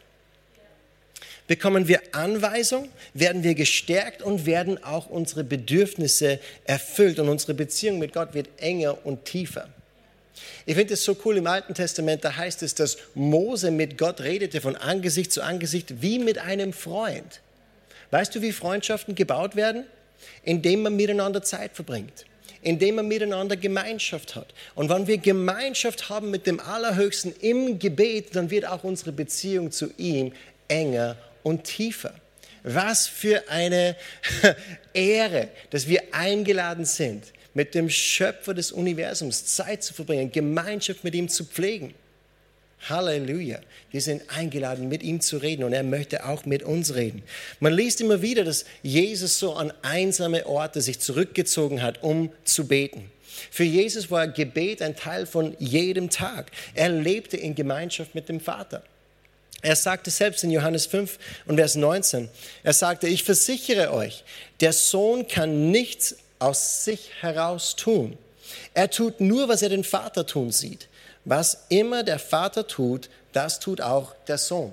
[1.47, 7.99] bekommen wir Anweisung, werden wir gestärkt und werden auch unsere Bedürfnisse erfüllt und unsere Beziehung
[7.99, 9.69] mit Gott wird enger und tiefer.
[10.67, 14.21] Ich finde es so cool im Alten Testament, da heißt es, dass Mose mit Gott
[14.21, 17.41] redete von Angesicht zu Angesicht wie mit einem Freund.
[18.11, 19.85] Weißt du, wie Freundschaften gebaut werden?
[20.43, 22.25] Indem man miteinander Zeit verbringt,
[22.63, 24.55] indem man miteinander Gemeinschaft hat.
[24.75, 29.71] Und wenn wir Gemeinschaft haben mit dem Allerhöchsten im Gebet, dann wird auch unsere Beziehung
[29.71, 30.33] zu ihm
[30.69, 32.13] enger und tiefer.
[32.65, 33.95] Was für eine
[34.93, 37.23] Ehre, dass wir eingeladen sind,
[37.55, 41.95] mit dem Schöpfer des Universums Zeit zu verbringen, Gemeinschaft mit ihm zu pflegen.
[42.89, 43.61] Halleluja.
[43.93, 47.23] Wir sind eingeladen, mit ihm zu reden und er möchte auch mit uns reden.
[47.61, 52.67] Man liest immer wieder, dass Jesus so an einsame Orte sich zurückgezogen hat, um zu
[52.67, 53.09] beten.
[53.53, 56.51] Für Jesus war Gebet ein Teil von jedem Tag.
[56.75, 58.83] Er lebte in Gemeinschaft mit dem Vater.
[59.63, 62.29] Er sagte selbst in Johannes 5 und Vers 19,
[62.63, 64.25] er sagte, ich versichere euch,
[64.61, 68.19] der Sohn kann nichts aus sich heraus tun.
[68.75, 70.89] Er tut nur, was er den Vater tun sieht.
[71.25, 74.73] Was immer der Vater tut, das tut auch der Sohn.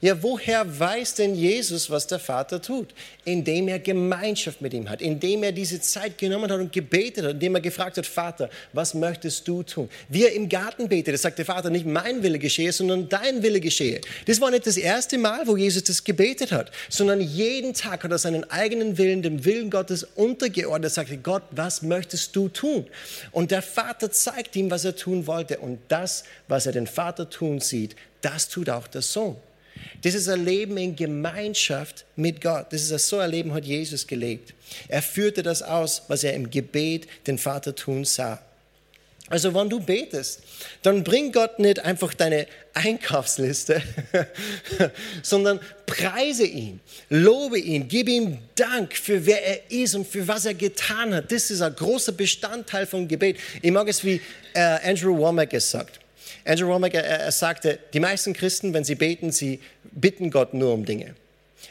[0.00, 2.94] Ja, woher weiß denn Jesus, was der Vater tut?
[3.24, 7.32] Indem er Gemeinschaft mit ihm hat, indem er diese Zeit genommen hat und gebetet hat,
[7.32, 9.88] indem er gefragt hat, Vater, was möchtest du tun?
[10.08, 13.58] Wie er im Garten betet, sagt der Vater, nicht mein Wille geschehe, sondern dein Wille
[13.58, 14.00] geschehe.
[14.26, 18.12] Das war nicht das erste Mal, wo Jesus das gebetet hat, sondern jeden Tag hat
[18.12, 22.86] er seinen eigenen Willen, dem Willen Gottes untergeordnet, er sagte, Gott, was möchtest du tun?
[23.32, 25.58] Und der Vater zeigt ihm, was er tun wollte.
[25.58, 29.36] Und das, was er den Vater tun sieht, das tut auch der Sohn.
[30.02, 32.66] Das ist ein Leben in Gemeinschaft mit Gott.
[32.70, 34.54] Das ist so ein Leben hat Jesus gelebt.
[34.88, 38.40] Er führte das aus, was er im Gebet den Vater tun sah.
[39.30, 40.40] Also wenn du betest,
[40.82, 43.82] dann bring Gott nicht einfach deine Einkaufsliste,
[45.22, 50.46] sondern preise ihn, lobe ihn, gib ihm Dank für wer er ist und für was
[50.46, 51.30] er getan hat.
[51.30, 53.36] Das ist ein großer Bestandteil von Gebet.
[53.60, 54.20] Ich mag es, wie
[54.54, 56.00] äh, Andrew Womack es sagt.
[56.48, 59.60] Andrew Womack, er, er sagte, die meisten Christen, wenn sie beten, sie
[59.92, 61.14] bitten Gott nur um Dinge.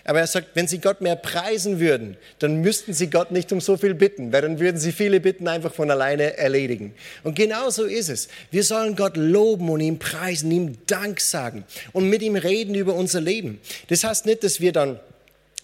[0.03, 3.59] Aber er sagt, wenn sie Gott mehr preisen würden, dann müssten sie Gott nicht um
[3.59, 6.93] so viel bitten, weil dann würden sie viele Bitten einfach von alleine erledigen.
[7.23, 8.27] Und genau so ist es.
[8.51, 11.63] Wir sollen Gott loben und ihm preisen, ihm Dank sagen
[11.93, 13.59] und mit ihm reden über unser Leben.
[13.87, 14.99] Das heißt nicht, dass wir dann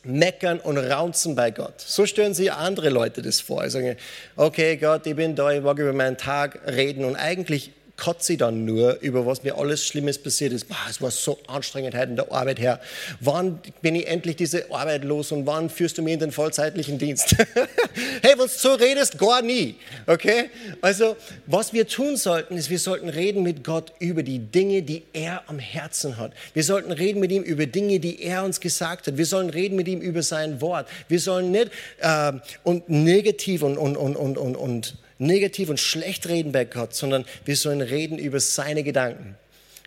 [0.04, 1.80] meckern und raunzen bei Gott.
[1.80, 3.64] So stellen sich andere Leute das vor.
[3.66, 3.98] Sie sagen,
[4.36, 7.72] okay Gott, ich bin da, ich mag über meinen Tag reden und eigentlich
[8.04, 10.68] kotze ich dann nur über was mir alles Schlimmes passiert ist.
[10.68, 12.82] Boah, es war so anstrengend heute in der Arbeit her.
[13.22, 16.98] Wann bin ich endlich diese Arbeit los und wann führst du mich in den vollzeitlichen
[16.98, 17.34] Dienst?
[18.22, 19.76] hey, wenn du so redest, gar nie.
[20.06, 20.50] Okay?
[20.82, 25.04] Also, was wir tun sollten, ist, wir sollten reden mit Gott über die Dinge, die
[25.14, 26.34] er am Herzen hat.
[26.54, 29.18] Wir sollten reden mit ihm über Dinge, die er uns gesagt hat.
[29.18, 30.90] Wir sollen reden mit ihm über sein Wort.
[31.08, 36.28] Wir sollen nicht äh, und negativ und, und, und, und, und, und negativ und schlecht
[36.28, 39.36] reden bei Gott, sondern wir sollen reden über seine Gedanken.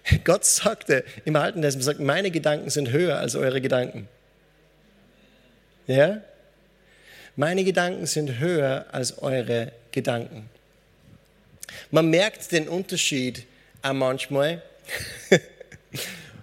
[0.25, 4.09] Gott sagte im Alten Testament, sagt, meine Gedanken sind höher als eure Gedanken.
[5.87, 6.20] Ja?
[7.37, 10.49] Meine Gedanken sind höher als eure Gedanken.
[11.90, 13.44] Man merkt den Unterschied
[13.83, 14.62] auch manchmal,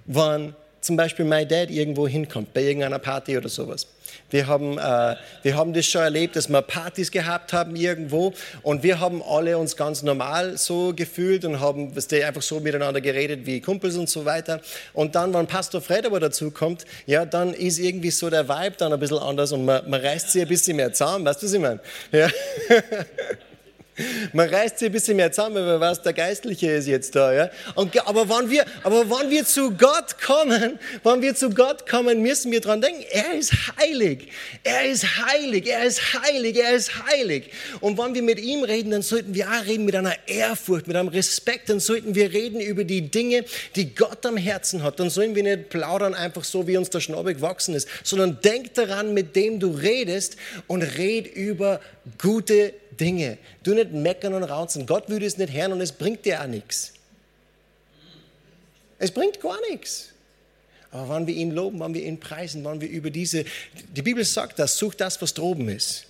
[0.05, 3.87] wenn zum Beispiel mein Dad irgendwo hinkommt, bei irgendeiner Party oder sowas.
[4.33, 8.81] Wir haben, äh, wir haben das schon erlebt, dass wir Partys gehabt haben irgendwo und
[8.81, 13.61] wir haben alle uns ganz normal so gefühlt und haben einfach so miteinander geredet wie
[13.61, 14.59] Kumpels und so weiter.
[14.93, 18.75] Und dann, wenn Pastor Fred aber dazu kommt, ja, dann ist irgendwie so der Vibe
[18.79, 21.45] dann ein bisschen anders und man, man reißt sich ein bisschen mehr zusammen, weißt du,
[21.45, 21.79] was ich meine?
[22.11, 22.27] Ja.
[24.31, 27.31] Man reißt sich ein bisschen mehr zusammen, wenn man weiß, der Geistliche ist jetzt da.
[27.31, 27.49] Ja?
[27.75, 32.21] Und, aber, wenn wir, aber wenn wir zu Gott kommen, wenn wir zu Gott kommen,
[32.21, 34.29] müssen wir dran denken, er ist heilig.
[34.63, 37.51] Er ist heilig, er ist heilig, er ist heilig.
[37.81, 40.95] Und wenn wir mit ihm reden, dann sollten wir auch reden mit einer Ehrfurcht, mit
[40.95, 41.69] einem Respekt.
[41.69, 44.99] Dann sollten wir reden über die Dinge, die Gott am Herzen hat.
[44.99, 48.73] Dann sollen wir nicht plaudern einfach so, wie uns der Schnabel gewachsen ist, sondern denk
[48.73, 51.79] daran, mit dem du redest und red über
[52.17, 53.37] gute Dinge.
[53.63, 54.85] Du nicht meckern und raunzen.
[54.85, 56.93] Gott würde es nicht hören und es bringt dir auch nichts.
[58.99, 60.09] Es bringt gar nichts.
[60.91, 63.45] Aber wenn wir ihn loben, wenn wir ihn preisen, wenn wir über diese,
[63.95, 66.05] die Bibel sagt das, such das, was droben ist.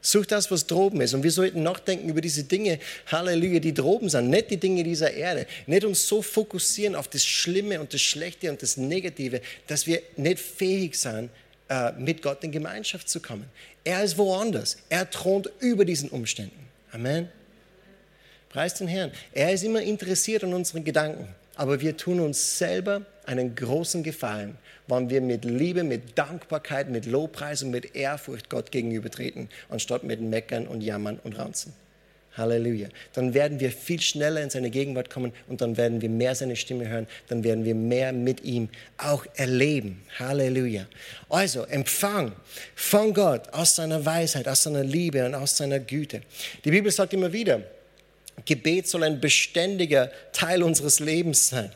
[0.00, 1.14] Such das, was droben ist.
[1.14, 5.12] Und wir sollten nachdenken über diese Dinge, Halleluja, die droben sind, nicht die Dinge dieser
[5.12, 5.46] Erde.
[5.66, 10.02] Nicht uns so fokussieren auf das Schlimme und das Schlechte und das Negative, dass wir
[10.16, 11.30] nicht fähig sind,
[11.68, 13.44] äh, mit Gott in Gemeinschaft zu kommen.
[13.88, 14.76] Er ist woanders.
[14.90, 16.68] Er thront über diesen Umständen.
[16.92, 17.30] Amen.
[18.50, 19.12] Preis den Herrn.
[19.32, 21.26] Er ist immer interessiert an unseren Gedanken.
[21.56, 27.06] Aber wir tun uns selber einen großen Gefallen, wenn wir mit Liebe, mit Dankbarkeit, mit
[27.06, 31.72] Lobpreis und mit Ehrfurcht Gott gegenübertreten, anstatt mit Meckern und Jammern und Ranzen.
[32.38, 32.88] Halleluja.
[33.12, 36.56] Dann werden wir viel schneller in seine Gegenwart kommen und dann werden wir mehr seine
[36.56, 40.02] Stimme hören, dann werden wir mehr mit ihm auch erleben.
[40.18, 40.86] Halleluja.
[41.28, 42.32] Also Empfang
[42.74, 46.22] von Gott aus seiner Weisheit, aus seiner Liebe und aus seiner Güte.
[46.64, 47.60] Die Bibel sagt immer wieder,
[48.44, 51.70] Gebet soll ein beständiger Teil unseres Lebens sein.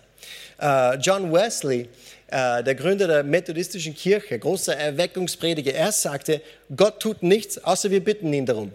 [0.61, 1.89] Uh, John Wesley,
[2.29, 6.41] uh, der Gründer der methodistischen Kirche, großer Erweckungsprediger, er sagte,
[6.75, 8.71] Gott tut nichts, außer wir bitten ihn darum.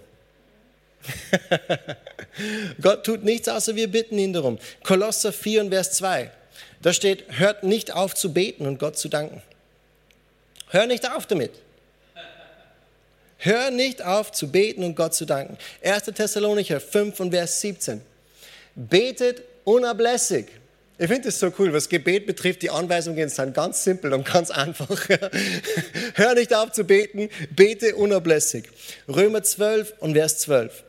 [2.81, 4.59] Gott tut nichts, außer wir bitten ihn darum.
[4.83, 6.31] Kolosser 4 und Vers 2.
[6.81, 9.41] Da steht, hört nicht auf zu beten und Gott zu danken.
[10.69, 11.51] Hör nicht auf damit.
[13.37, 15.57] Hör nicht auf zu beten und Gott zu danken.
[15.83, 16.05] 1.
[16.05, 18.01] Thessalonicher 5 und Vers 17.
[18.75, 20.47] Betet unablässig.
[20.99, 22.63] Ich finde es so cool, was Gebet betrifft.
[22.63, 24.89] Die Anweisungen sind ganz simpel und ganz einfach.
[26.15, 28.65] Hör nicht auf zu beten, bete unablässig.
[29.07, 30.83] Römer 12 und Vers 12.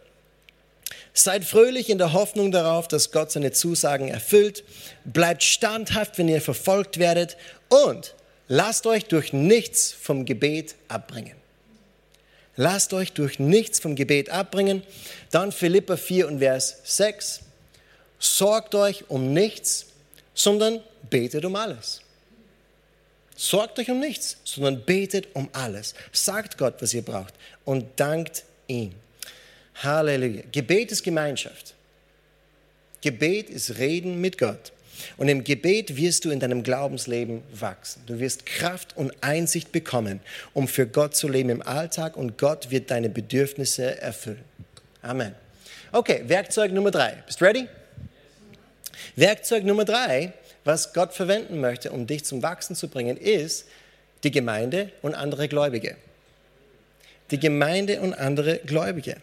[1.18, 4.62] Seid fröhlich in der Hoffnung darauf, dass Gott seine Zusagen erfüllt.
[5.04, 7.36] Bleibt standhaft, wenn ihr verfolgt werdet.
[7.68, 8.14] Und
[8.46, 11.34] lasst euch durch nichts vom Gebet abbringen.
[12.54, 14.84] Lasst euch durch nichts vom Gebet abbringen.
[15.32, 17.40] Dann Philippa 4 und Vers 6.
[18.20, 19.86] Sorgt euch um nichts,
[20.34, 22.00] sondern betet um alles.
[23.34, 25.94] Sorgt euch um nichts, sondern betet um alles.
[26.12, 28.94] Sagt Gott, was ihr braucht und dankt ihm.
[29.82, 30.42] Halleluja.
[30.52, 31.74] Gebet ist Gemeinschaft.
[33.00, 34.72] Gebet ist Reden mit Gott.
[35.16, 38.02] Und im Gebet wirst du in deinem Glaubensleben wachsen.
[38.06, 40.20] Du wirst Kraft und Einsicht bekommen,
[40.54, 44.44] um für Gott zu leben im Alltag und Gott wird deine Bedürfnisse erfüllen.
[45.02, 45.34] Amen.
[45.92, 47.22] Okay, Werkzeug Nummer drei.
[47.26, 47.68] Bist du ready?
[49.16, 50.32] Werkzeug Nummer drei,
[50.64, 53.66] was Gott verwenden möchte, um dich zum Wachsen zu bringen, ist
[54.24, 55.96] die Gemeinde und andere Gläubige.
[57.30, 59.16] Die Gemeinde und andere Gläubige.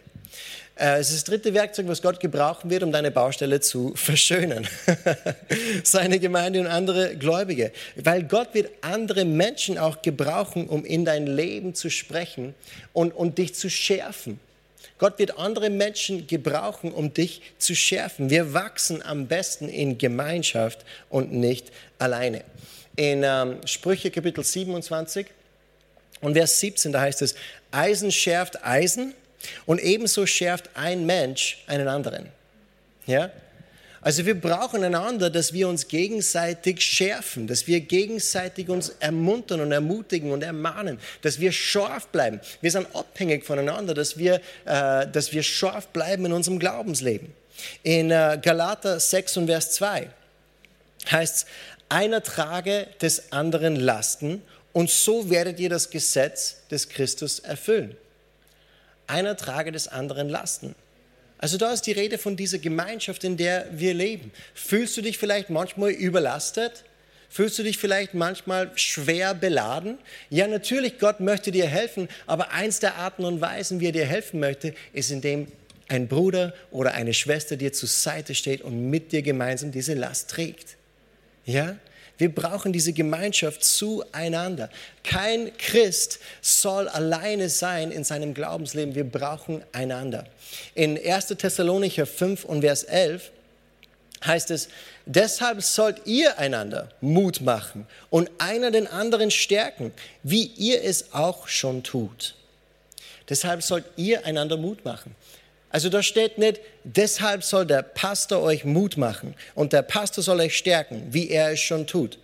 [0.76, 4.68] Äh, es ist das dritte Werkzeug, was Gott gebrauchen wird, um deine Baustelle zu verschönern.
[5.82, 7.72] Seine Gemeinde und andere Gläubige.
[7.96, 12.54] Weil Gott wird andere Menschen auch gebrauchen, um in dein Leben zu sprechen
[12.92, 14.38] und, und dich zu schärfen.
[14.98, 18.30] Gott wird andere Menschen gebrauchen, um dich zu schärfen.
[18.30, 22.44] Wir wachsen am besten in Gemeinschaft und nicht alleine.
[22.96, 25.26] In ähm, Sprüche Kapitel 27
[26.22, 27.34] und Vers 17, da heißt es,
[27.70, 29.12] Eisen schärft Eisen
[29.66, 32.28] und ebenso schärft ein Mensch einen anderen.
[33.06, 33.30] Ja?
[34.06, 39.72] Also wir brauchen einander, dass wir uns gegenseitig schärfen, dass wir gegenseitig uns ermuntern und
[39.72, 42.40] ermutigen und ermahnen, dass wir scharf bleiben.
[42.60, 47.32] Wir sind abhängig voneinander, dass wir, äh, dass wir scharf bleiben in unserem Glaubensleben.
[47.82, 50.08] In äh, Galater 6 und Vers 2
[51.10, 51.46] heißt es,
[51.88, 54.40] einer trage des anderen Lasten
[54.72, 57.96] und so werdet ihr das Gesetz des Christus erfüllen.
[59.06, 60.74] Einer trage des anderen Lasten.
[61.38, 64.32] Also da ist die Rede von dieser Gemeinschaft, in der wir leben.
[64.54, 66.84] Fühlst du dich vielleicht manchmal überlastet?
[67.28, 69.98] Fühlst du dich vielleicht manchmal schwer beladen?
[70.30, 74.06] Ja, natürlich, Gott möchte dir helfen, aber eins der Arten und Weisen, wie er dir
[74.06, 75.48] helfen möchte, ist, indem
[75.88, 80.30] ein Bruder oder eine Schwester dir zur Seite steht und mit dir gemeinsam diese Last
[80.30, 80.76] trägt.
[81.44, 81.76] Ja?
[82.18, 84.70] Wir brauchen diese Gemeinschaft zueinander.
[85.04, 88.94] Kein Christ soll alleine sein in seinem Glaubensleben.
[88.94, 90.26] Wir brauchen einander.
[90.74, 91.28] In 1.
[91.28, 93.30] Thessalonicher 5 und Vers 11
[94.24, 94.68] heißt es,
[95.04, 101.48] deshalb sollt ihr einander Mut machen und einer den anderen stärken, wie ihr es auch
[101.48, 102.34] schon tut.
[103.28, 105.14] Deshalb sollt ihr einander Mut machen.
[105.76, 110.40] Also da steht nicht, deshalb soll der Pastor euch Mut machen und der Pastor soll
[110.40, 112.18] euch stärken, wie er es schon tut.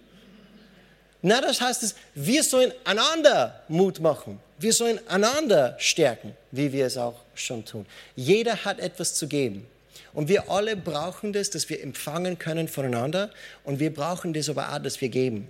[1.20, 4.40] Na, das heißt es, wir sollen einander Mut machen.
[4.59, 7.84] Wir sollen einander stärken, wie wir es auch schon tun.
[8.16, 9.66] Jeder hat etwas zu geben.
[10.14, 13.28] Und wir alle brauchen das, dass wir empfangen können voneinander.
[13.64, 15.46] Und wir brauchen das aber auch, dass wir geben.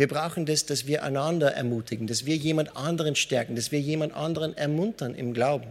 [0.00, 4.14] Wir brauchen das, dass wir einander ermutigen, dass wir jemand anderen stärken, dass wir jemand
[4.14, 5.66] anderen ermuntern im Glauben.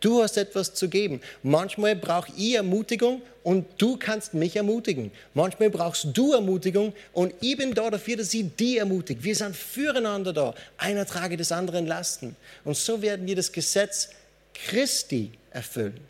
[0.00, 1.20] Du hast etwas zu geben.
[1.42, 5.12] Manchmal brauche ich Ermutigung und du kannst mich ermutigen.
[5.34, 9.22] Manchmal brauchst du Ermutigung und ich bin da dafür, dass sie die ermutigt.
[9.22, 10.54] Wir sind füreinander da.
[10.78, 12.34] Einer trage des anderen Lasten.
[12.64, 14.08] Und so werden wir das Gesetz
[14.54, 16.00] Christi erfüllen.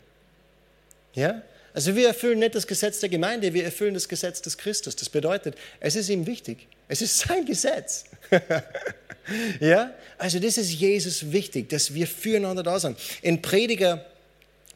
[1.15, 1.41] Ja?
[1.73, 4.95] Also wir erfüllen nicht das Gesetz der Gemeinde, wir erfüllen das Gesetz des Christus.
[4.95, 6.65] Das bedeutet, es ist ihm wichtig.
[6.87, 8.05] Es ist sein Gesetz.
[9.59, 9.91] ja?
[10.17, 12.97] Also das ist Jesus wichtig, dass wir füreinander da sind.
[13.21, 14.05] In Prediger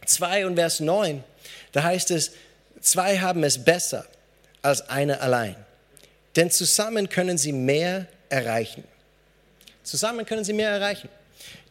[0.05, 1.24] 2 und Vers 9,
[1.72, 2.32] da heißt es,
[2.82, 4.05] zwei haben es besser
[4.62, 5.55] als einer allein.
[6.36, 8.84] Denn zusammen können sie mehr erreichen.
[9.84, 11.09] Zusammen können sie mehr erreichen.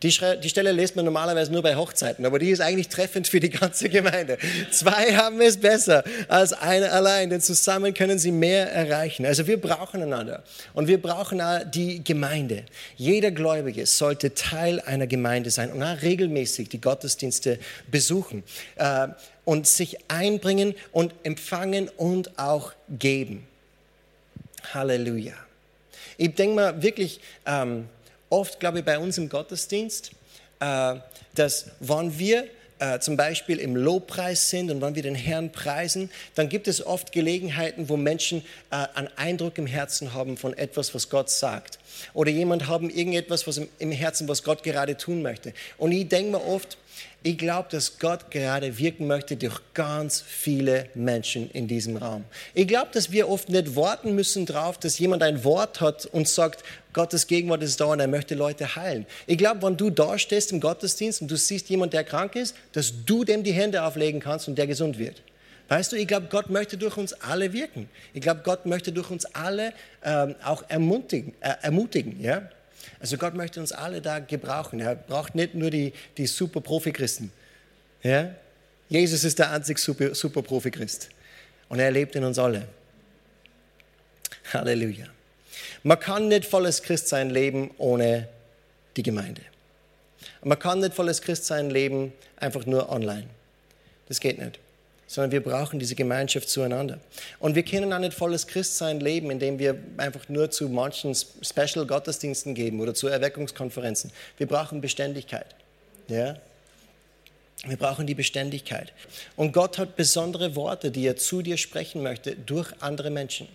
[0.03, 0.09] Die,
[0.43, 3.51] die, Stelle liest man normalerweise nur bei Hochzeiten, aber die ist eigentlich treffend für die
[3.51, 4.39] ganze Gemeinde.
[4.71, 9.27] Zwei haben es besser als einer allein, denn zusammen können sie mehr erreichen.
[9.27, 10.43] Also wir brauchen einander
[10.73, 11.43] und wir brauchen
[11.75, 12.65] die Gemeinde.
[12.97, 17.59] Jeder Gläubige sollte Teil einer Gemeinde sein und auch regelmäßig die Gottesdienste
[17.91, 18.43] besuchen
[18.77, 19.09] äh,
[19.45, 23.47] und sich einbringen und empfangen und auch geben.
[24.73, 25.35] Halleluja.
[26.17, 27.87] Ich denke mal wirklich, ähm,
[28.31, 30.13] oft, glaube ich, bei uns im Gottesdienst,
[30.61, 30.95] äh,
[31.35, 32.47] dass wenn wir
[32.79, 36.85] äh, zum Beispiel im Lobpreis sind und wenn wir den Herrn preisen, dann gibt es
[36.87, 41.79] oft Gelegenheiten, wo Menschen äh, einen Eindruck im Herzen haben von etwas, was Gott sagt.
[42.15, 45.53] Oder jemand haben irgendetwas was im, Herzen, was Gott gerade tun möchte.
[45.79, 46.79] Und ich denke mir oft,
[47.23, 52.25] ich glaube, dass Gott gerade wirken möchte durch ganz viele Menschen in diesem Raum.
[52.55, 56.29] Ich glaube, dass wir oft nicht warten müssen darauf, dass jemand ein Wort hat und
[56.29, 59.07] sagt, Gottes Gegenwart ist da und er möchte Leute heilen.
[59.27, 62.57] Ich glaube, wenn du da stehst im Gottesdienst und du siehst jemand, der krank ist,
[62.73, 65.23] dass du dem die Hände auflegen kannst und der gesund wird.
[65.71, 67.89] Weißt du, ich glaube, Gott möchte durch uns alle wirken.
[68.13, 69.73] Ich glaube, Gott möchte durch uns alle
[70.05, 71.33] ähm, auch ermutigen.
[71.39, 72.51] Äh, ermutigen ja?
[72.99, 74.81] Also Gott möchte uns alle da gebrauchen.
[74.81, 77.31] Er braucht nicht nur die, die super Profi-Christen.
[78.03, 78.35] Ja?
[78.89, 81.09] Jesus ist der einzige super, super Profi-Christ.
[81.69, 82.67] Und er lebt in uns alle.
[84.53, 85.07] Halleluja.
[85.85, 88.27] Man kann nicht volles Christsein leben ohne
[88.97, 89.43] die Gemeinde.
[90.43, 93.29] Man kann nicht volles Christsein leben einfach nur online.
[94.09, 94.59] Das geht nicht
[95.11, 97.01] sondern wir brauchen diese Gemeinschaft zueinander.
[97.41, 102.55] Und wir können auch nicht volles Christsein leben, indem wir einfach nur zu manchen Special-Gottesdiensten
[102.55, 104.13] geben oder zu Erweckungskonferenzen.
[104.37, 105.47] Wir brauchen Beständigkeit.
[106.07, 106.37] Ja?
[107.67, 108.93] Wir brauchen die Beständigkeit.
[109.35, 113.49] Und Gott hat besondere Worte, die er zu dir sprechen möchte, durch andere Menschen.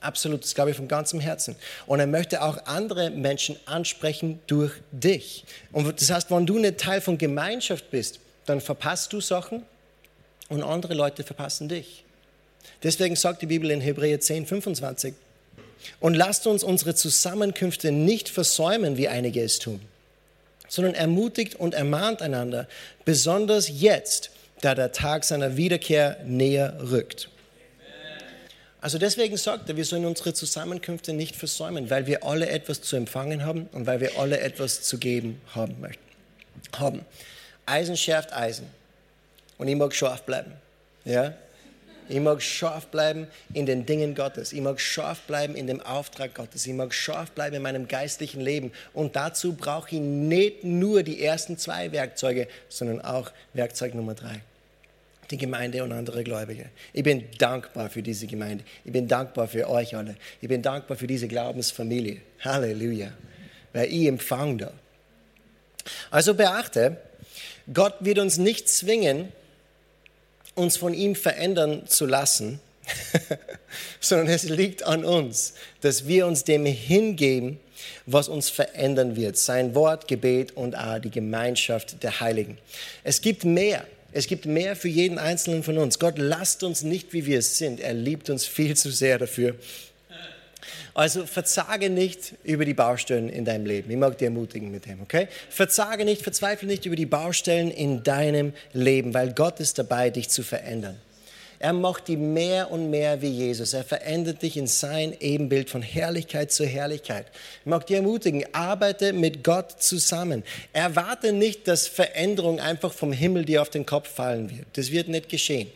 [0.00, 1.54] Absolut, das glaube ich von ganzem Herzen.
[1.86, 5.44] Und er möchte auch andere Menschen ansprechen durch dich.
[5.70, 9.62] Und das heißt, wenn du nicht Teil von Gemeinschaft bist, dann verpasst du Sachen,
[10.48, 12.04] und andere Leute verpassen dich.
[12.82, 15.14] Deswegen sagt die Bibel in Hebräer 10, 25,
[16.00, 19.80] und lasst uns unsere Zusammenkünfte nicht versäumen, wie einige es tun,
[20.68, 22.66] sondern ermutigt und ermahnt einander,
[23.04, 24.30] besonders jetzt,
[24.62, 27.28] da der Tag seiner Wiederkehr näher rückt.
[28.80, 32.96] Also deswegen sagt er, wir sollen unsere Zusammenkünfte nicht versäumen, weil wir alle etwas zu
[32.96, 36.04] empfangen haben und weil wir alle etwas zu geben haben möchten.
[36.72, 37.04] Haben.
[37.64, 38.66] Eisen schärft Eisen.
[39.58, 40.52] Und ich mag scharf bleiben.
[41.04, 41.34] Ja?
[42.08, 44.52] Ich mag scharf bleiben in den Dingen Gottes.
[44.52, 46.66] Ich mag scharf bleiben in dem Auftrag Gottes.
[46.66, 48.70] Ich mag scharf bleiben in meinem geistlichen Leben.
[48.92, 54.40] Und dazu brauche ich nicht nur die ersten zwei Werkzeuge, sondern auch Werkzeug Nummer drei.
[55.32, 56.66] Die Gemeinde und andere Gläubige.
[56.92, 58.62] Ich bin dankbar für diese Gemeinde.
[58.84, 60.14] Ich bin dankbar für euch alle.
[60.40, 62.20] Ich bin dankbar für diese Glaubensfamilie.
[62.40, 63.10] Halleluja.
[63.72, 64.72] Weil ich empfange da.
[66.12, 66.98] Also beachte,
[67.72, 69.32] Gott wird uns nicht zwingen,
[70.56, 72.60] uns von ihm verändern zu lassen,
[74.00, 77.60] sondern es liegt an uns, dass wir uns dem hingeben,
[78.06, 79.36] was uns verändern wird.
[79.36, 82.58] Sein Wort, Gebet und die Gemeinschaft der Heiligen.
[83.04, 83.86] Es gibt mehr.
[84.12, 85.98] Es gibt mehr für jeden Einzelnen von uns.
[85.98, 87.80] Gott lasst uns nicht, wie wir es sind.
[87.80, 89.56] Er liebt uns viel zu sehr dafür,
[90.94, 93.90] also verzage nicht über die Baustellen in deinem Leben.
[93.90, 95.28] Ich mag dich ermutigen mit dem, okay?
[95.50, 100.28] Verzage nicht, verzweifle nicht über die Baustellen in deinem Leben, weil Gott ist dabei, dich
[100.28, 100.96] zu verändern.
[101.58, 103.72] Er macht die mehr und mehr wie Jesus.
[103.72, 107.26] Er verändert dich in sein Ebenbild von Herrlichkeit zu Herrlichkeit.
[107.60, 110.42] Ich mag dich ermutigen, arbeite mit Gott zusammen.
[110.72, 114.66] Erwarte nicht, dass Veränderung einfach vom Himmel dir auf den Kopf fallen wird.
[114.74, 115.70] Das wird nicht geschehen.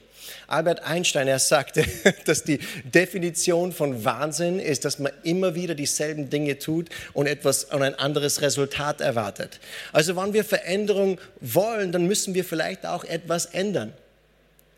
[0.47, 1.85] Albert Einstein, er sagte,
[2.25, 7.65] dass die Definition von Wahnsinn ist, dass man immer wieder dieselben Dinge tut und etwas
[7.65, 9.61] und ein anderes Resultat erwartet.
[9.93, 13.93] Also wenn wir Veränderung wollen, dann müssen wir vielleicht auch etwas ändern.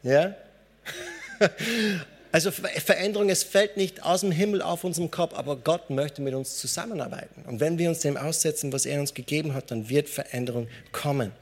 [0.03, 0.35] Ja?
[2.35, 6.33] Also Veränderung, es fällt nicht aus dem Himmel auf unserem Kopf, aber Gott möchte mit
[6.33, 7.43] uns zusammenarbeiten.
[7.47, 11.33] Und wenn wir uns dem aussetzen, was er uns gegeben hat, dann wird Veränderung kommen.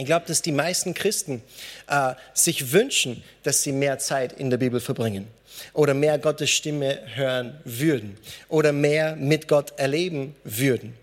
[0.00, 1.42] Ich glaube, dass die meisten Christen
[1.86, 5.26] äh, sich wünschen, dass sie mehr Zeit in der Bibel verbringen
[5.74, 8.16] oder mehr Gottes Stimme hören würden
[8.48, 10.94] oder mehr mit Gott erleben würden.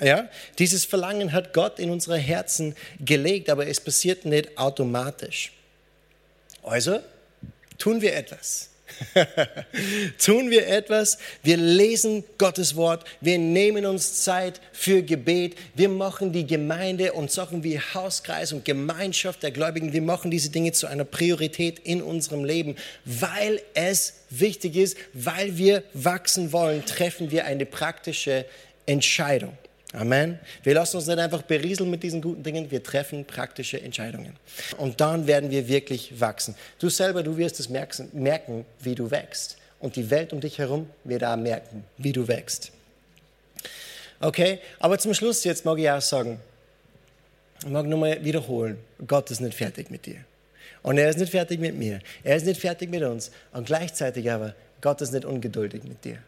[0.00, 0.30] Ja?
[0.58, 5.52] Dieses Verlangen hat Gott in unsere Herzen gelegt, aber es passiert nicht automatisch.
[6.62, 7.00] Also
[7.76, 8.70] tun wir etwas.
[10.24, 16.32] Tun wir etwas, wir lesen Gottes Wort, wir nehmen uns Zeit für Gebet, wir machen
[16.32, 20.86] die Gemeinde und Sachen wie Hauskreis und Gemeinschaft der Gläubigen, wir machen diese Dinge zu
[20.86, 27.44] einer Priorität in unserem Leben, weil es wichtig ist, weil wir wachsen wollen, treffen wir
[27.44, 28.44] eine praktische
[28.86, 29.56] Entscheidung.
[29.92, 30.38] Amen.
[30.62, 34.34] Wir lassen uns nicht einfach berieseln mit diesen guten Dingen, wir treffen praktische Entscheidungen.
[34.78, 36.54] Und dann werden wir wirklich wachsen.
[36.78, 39.56] Du selber, du wirst es merken, wie du wächst.
[39.78, 42.72] Und die Welt um dich herum wird da merken, wie du wächst.
[44.20, 46.40] Okay, aber zum Schluss jetzt mag ich auch sagen,
[47.62, 50.24] ich mag nochmal wiederholen, Gott ist nicht fertig mit dir.
[50.82, 52.00] Und er ist nicht fertig mit mir.
[52.22, 53.30] Er ist nicht fertig mit uns.
[53.52, 56.18] Und gleichzeitig aber, Gott ist nicht ungeduldig mit dir.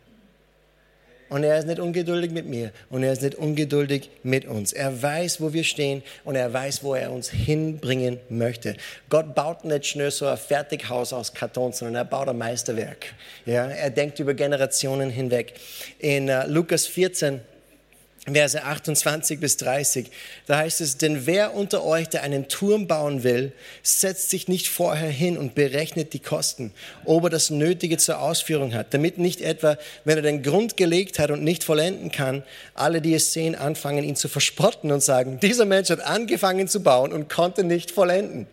[1.29, 4.72] Und er ist nicht ungeduldig mit mir und er ist nicht ungeduldig mit uns.
[4.72, 8.76] Er weiß, wo wir stehen und er weiß, wo er uns hinbringen möchte.
[9.11, 13.07] Gott baut nicht schnell so ein Fertighaus aus Karton, sondern er baut ein Meisterwerk.
[13.45, 15.55] Ja, er denkt über Generationen hinweg.
[15.99, 17.41] In uh, Lukas 14
[18.35, 20.11] Verse 28 bis 30.
[20.47, 23.53] Da heißt es, denn wer unter euch, der einen Turm bauen will,
[23.83, 26.72] setzt sich nicht vorher hin und berechnet die Kosten,
[27.05, 31.18] ob er das Nötige zur Ausführung hat, damit nicht etwa, wenn er den Grund gelegt
[31.18, 32.43] hat und nicht vollenden kann,
[32.74, 36.83] alle, die es sehen, anfangen, ihn zu verspotten und sagen, dieser Mensch hat angefangen zu
[36.83, 38.47] bauen und konnte nicht vollenden.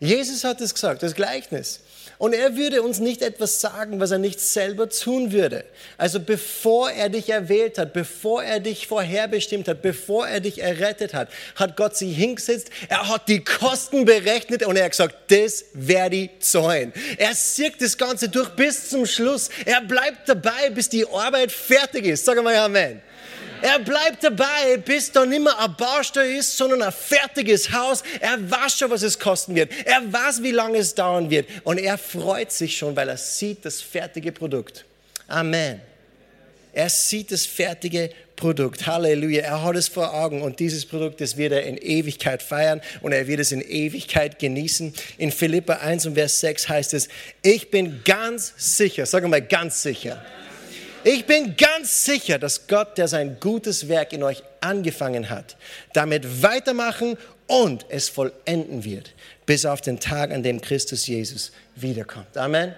[0.00, 1.80] Jesus hat es gesagt, das Gleichnis.
[2.18, 5.64] Und er würde uns nicht etwas sagen, was er nicht selber tun würde.
[5.98, 11.14] Also bevor er dich erwählt hat, bevor er dich vorherbestimmt hat, bevor er dich errettet
[11.14, 15.66] hat, hat Gott sie hingesetzt, er hat die Kosten berechnet und er hat gesagt, das
[15.74, 16.92] werde ich zahlen.
[17.18, 19.48] Er sieht das Ganze durch bis zum Schluss.
[19.64, 22.24] Er bleibt dabei, bis die Arbeit fertig ist.
[22.24, 23.00] Sag mal Amen.
[23.62, 28.02] Er bleibt dabei, bis da nicht mehr ein Baustelle ist, sondern ein fertiges Haus.
[28.20, 29.70] Er weiß schon, was es kosten wird.
[29.84, 31.48] Er weiß, wie lange es dauern wird.
[31.64, 34.84] Und er freut sich schon, weil er sieht das fertige Produkt.
[35.26, 35.80] Amen.
[36.72, 38.86] Er sieht das fertige Produkt.
[38.86, 39.42] Halleluja.
[39.42, 43.12] Er hat es vor Augen und dieses Produkt, das wird er in Ewigkeit feiern und
[43.12, 44.94] er wird es in Ewigkeit genießen.
[45.16, 47.08] In Philippa 1 und Vers 6 heißt es,
[47.42, 50.24] ich bin ganz sicher, wir mal ganz sicher
[51.04, 55.56] ich bin ganz sicher, dass Gott, der sein gutes Werk in euch angefangen hat,
[55.92, 59.14] damit weitermachen und es vollenden wird,
[59.46, 62.36] bis auf den Tag, an dem Christus Jesus wiederkommt.
[62.36, 62.74] Amen.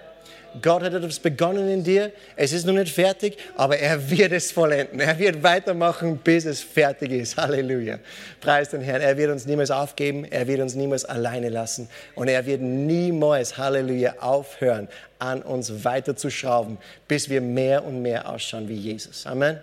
[0.61, 2.11] Gott hat etwas begonnen in dir.
[2.35, 4.99] Es ist noch nicht fertig, aber er wird es vollenden.
[4.99, 7.37] Er wird weitermachen, bis es fertig ist.
[7.37, 7.99] Halleluja.
[8.41, 9.01] Preis den Herrn.
[9.01, 10.25] Er wird uns niemals aufgeben.
[10.25, 11.89] Er wird uns niemals alleine lassen.
[12.15, 14.87] Und er wird niemals, Halleluja, aufhören,
[15.19, 16.77] an uns weiterzuschrauben,
[17.07, 19.25] bis wir mehr und mehr ausschauen wie Jesus.
[19.25, 19.59] Amen.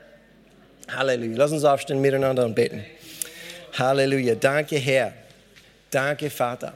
[0.89, 1.37] Halleluja.
[1.37, 2.85] Lass uns aufstehen miteinander und beten.
[3.77, 4.37] Halleluja.
[4.37, 5.13] Danke, Herr.
[5.91, 6.73] Danke, Vater.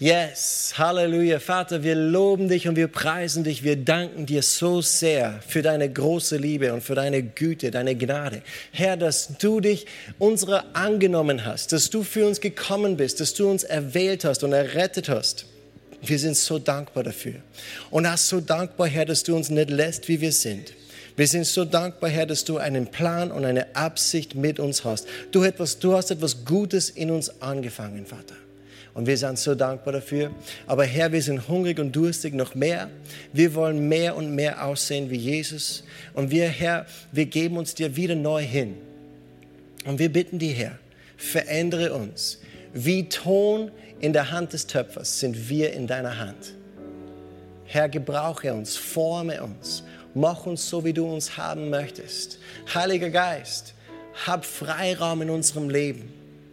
[0.00, 1.38] Yes, Halleluja.
[1.40, 3.62] Vater, wir loben dich und wir preisen dich.
[3.62, 8.40] Wir danken dir so sehr für deine große Liebe und für deine Güte, deine Gnade.
[8.72, 9.84] Herr, dass du dich
[10.18, 14.54] unserer angenommen hast, dass du für uns gekommen bist, dass du uns erwählt hast und
[14.54, 15.44] errettet hast.
[16.00, 17.34] Wir sind so dankbar dafür.
[17.90, 20.72] Und auch so dankbar, Herr, dass du uns nicht lässt, wie wir sind.
[21.14, 25.06] Wir sind so dankbar, Herr, dass du einen Plan und eine Absicht mit uns hast.
[25.30, 28.36] Du, etwas, du hast etwas Gutes in uns angefangen, Vater.
[28.94, 30.30] Und wir sind so dankbar dafür.
[30.66, 32.90] Aber Herr, wir sind hungrig und durstig noch mehr.
[33.32, 35.84] Wir wollen mehr und mehr aussehen wie Jesus.
[36.14, 38.76] Und wir, Herr, wir geben uns dir wieder neu hin.
[39.86, 40.78] Und wir bitten dich, Herr,
[41.16, 42.40] verändere uns.
[42.72, 43.70] Wie Ton
[44.00, 46.54] in der Hand des Töpfers sind wir in deiner Hand.
[47.64, 49.84] Herr, gebrauche uns, forme uns,
[50.14, 52.38] mach uns so, wie du uns haben möchtest.
[52.74, 53.74] Heiliger Geist,
[54.26, 56.12] hab Freiraum in unserem Leben,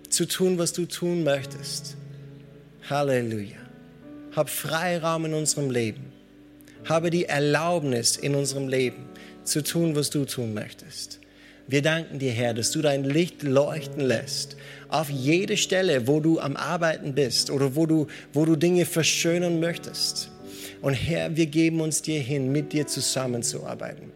[0.09, 1.97] zu tun, was du tun möchtest.
[2.89, 3.57] Halleluja.
[4.33, 6.05] Hab Freiraum in unserem Leben.
[6.85, 9.09] Habe die Erlaubnis in unserem Leben
[9.43, 11.19] zu tun, was du tun möchtest.
[11.67, 14.55] Wir danken dir, Herr, dass du dein Licht leuchten lässt
[14.87, 19.59] auf jede Stelle, wo du am Arbeiten bist oder wo du, wo du Dinge verschönern
[19.59, 20.29] möchtest.
[20.81, 24.13] Und Herr, wir geben uns dir hin, mit dir zusammenzuarbeiten.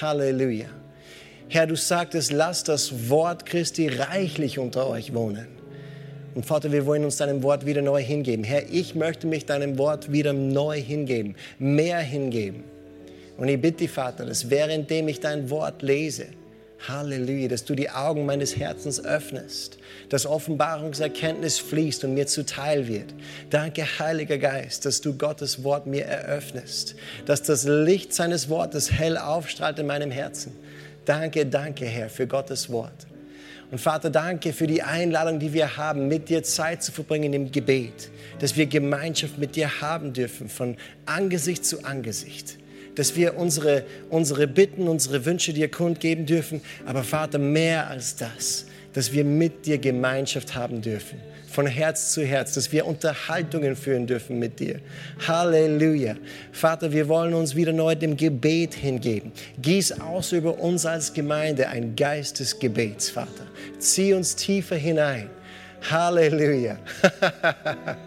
[0.00, 0.68] Halleluja.
[1.48, 5.55] Herr, du sagtest, lass das Wort Christi reichlich unter euch wohnen.
[6.36, 8.44] Und Vater, wir wollen uns deinem Wort wieder neu hingeben.
[8.44, 12.62] Herr, ich möchte mich deinem Wort wieder neu hingeben, mehr hingeben.
[13.38, 16.26] Und ich bitte dich, Vater, dass währenddem ich dein Wort lese,
[16.86, 19.78] Halleluja, dass du die Augen meines Herzens öffnest,
[20.10, 23.14] dass Offenbarungserkenntnis fließt und mir zuteil wird.
[23.48, 29.16] Danke, Heiliger Geist, dass du Gottes Wort mir eröffnest, dass das Licht seines Wortes hell
[29.16, 30.52] aufstrahlt in meinem Herzen.
[31.06, 33.06] Danke, danke, Herr, für Gottes Wort.
[33.70, 37.50] Und Vater, danke für die Einladung, die wir haben, mit dir Zeit zu verbringen im
[37.50, 42.58] Gebet, dass wir Gemeinschaft mit dir haben dürfen, von Angesicht zu Angesicht
[42.96, 46.60] dass wir unsere, unsere Bitten, unsere Wünsche dir kundgeben dürfen.
[46.86, 48.65] Aber Vater, mehr als das,
[48.96, 51.20] dass wir mit dir Gemeinschaft haben dürfen,
[51.50, 54.80] von Herz zu Herz, dass wir Unterhaltungen führen dürfen mit dir.
[55.28, 56.14] Halleluja.
[56.50, 59.32] Vater, wir wollen uns wieder neu dem Gebet hingeben.
[59.60, 63.46] Gieß aus über uns als Gemeinde ein Geist des Gebets, Vater.
[63.78, 65.28] Zieh uns tiefer hinein.
[65.90, 66.78] Halleluja.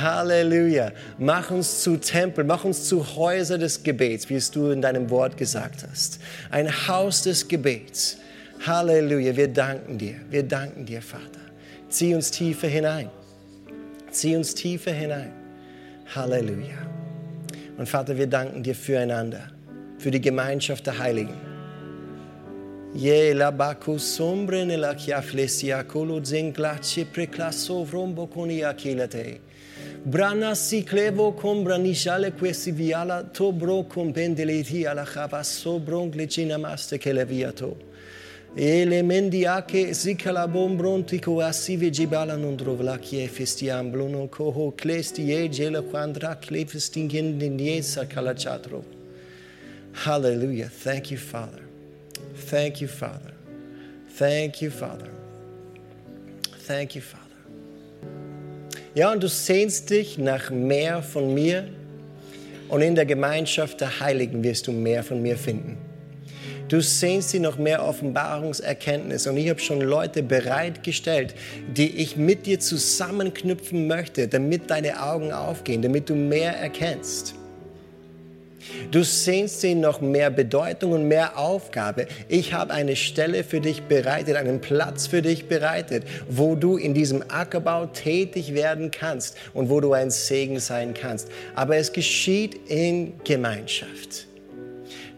[0.00, 0.92] Halleluja.
[1.18, 5.10] Mach uns zu Tempel, mach uns zu Häuser des Gebets, wie es du in deinem
[5.10, 6.20] Wort gesagt hast.
[6.52, 8.18] Ein Haus des Gebets.
[8.60, 9.36] Halleluja.
[9.36, 10.16] Wir danken dir.
[10.30, 11.40] Wir danken dir, Vater.
[11.88, 13.10] Zieh uns tiefer hinein.
[14.10, 15.32] Zieh uns tiefer hinein.
[16.14, 16.78] Halleluja.
[17.76, 19.50] Und Vater, wir danken dir füreinander,
[19.98, 21.34] für die Gemeinschaft der Heiligen.
[28.94, 29.40] Ne.
[30.06, 36.58] Brana si clevo con branishale questi viala to bro con pendeleti alla chava sobron glicina
[36.58, 37.24] maste che le
[38.54, 38.60] viato.
[38.60, 45.32] E le mendiache si calabon brontico assi vegibala non drovla che festiam bluno coho clesti
[45.32, 48.84] e gela quandra clefestingin in niesa calachatro.
[50.04, 50.68] Hallelujah.
[50.68, 51.62] Thank you, Father.
[52.48, 53.32] Thank you, Father.
[54.16, 55.10] Thank you, Father.
[56.66, 57.22] Thank you, Father.
[58.94, 61.68] Ja, und du sehnst dich nach mehr von mir
[62.68, 65.76] und in der Gemeinschaft der Heiligen wirst du mehr von mir finden.
[66.74, 71.36] Du sehnst dich nach mehr Offenbarungserkenntnis und ich habe schon Leute bereitgestellt,
[71.68, 77.36] die ich mit dir zusammenknüpfen möchte, damit deine Augen aufgehen, damit du mehr erkennst.
[78.90, 82.08] Du sehnst sie noch mehr Bedeutung und mehr Aufgabe.
[82.26, 86.92] Ich habe eine Stelle für dich bereitet, einen Platz für dich bereitet, wo du in
[86.92, 91.28] diesem Ackerbau tätig werden kannst und wo du ein Segen sein kannst.
[91.54, 94.26] Aber es geschieht in Gemeinschaft.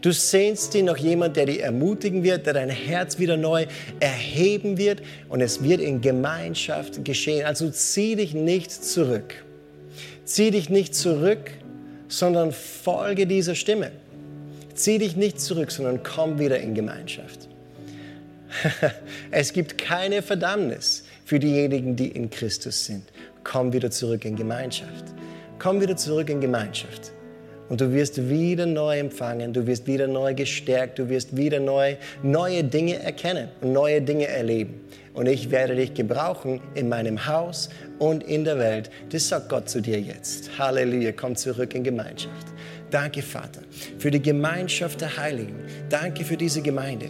[0.01, 3.65] Du sehnst dir noch jemand, der dich ermutigen wird, der dein Herz wieder neu
[3.99, 7.45] erheben wird und es wird in Gemeinschaft geschehen.
[7.45, 9.43] Also zieh dich nicht zurück.
[10.23, 11.51] Zieh dich nicht zurück,
[12.07, 13.91] sondern folge dieser Stimme.
[14.75, 17.47] Zieh dich nicht zurück, sondern komm wieder in Gemeinschaft.
[19.31, 23.03] es gibt keine Verdammnis für diejenigen, die in Christus sind.
[23.43, 25.05] Komm wieder zurück in Gemeinschaft.
[25.57, 27.11] Komm wieder zurück in Gemeinschaft.
[27.69, 31.95] Und du wirst wieder neu empfangen, du wirst wieder neu gestärkt, du wirst wieder neu
[32.23, 34.81] neue Dinge erkennen und neue Dinge erleben.
[35.13, 38.89] Und ich werde dich gebrauchen in meinem Haus und in der Welt.
[39.09, 40.57] Das sagt Gott zu dir jetzt.
[40.59, 42.47] Halleluja, komm zurück in Gemeinschaft.
[42.91, 43.61] Danke, Vater,
[43.97, 45.55] für die Gemeinschaft der Heiligen.
[45.89, 47.09] Danke für diese Gemeinde.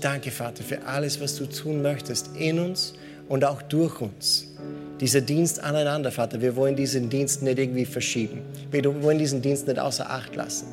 [0.00, 2.94] Danke, Vater, für alles, was du tun möchtest in uns
[3.28, 4.54] und auch durch uns.
[5.00, 8.42] Dieser Dienst aneinander, Vater, wir wollen diesen Dienst nicht irgendwie verschieben.
[8.70, 10.66] Wir wollen diesen Dienst nicht außer Acht lassen.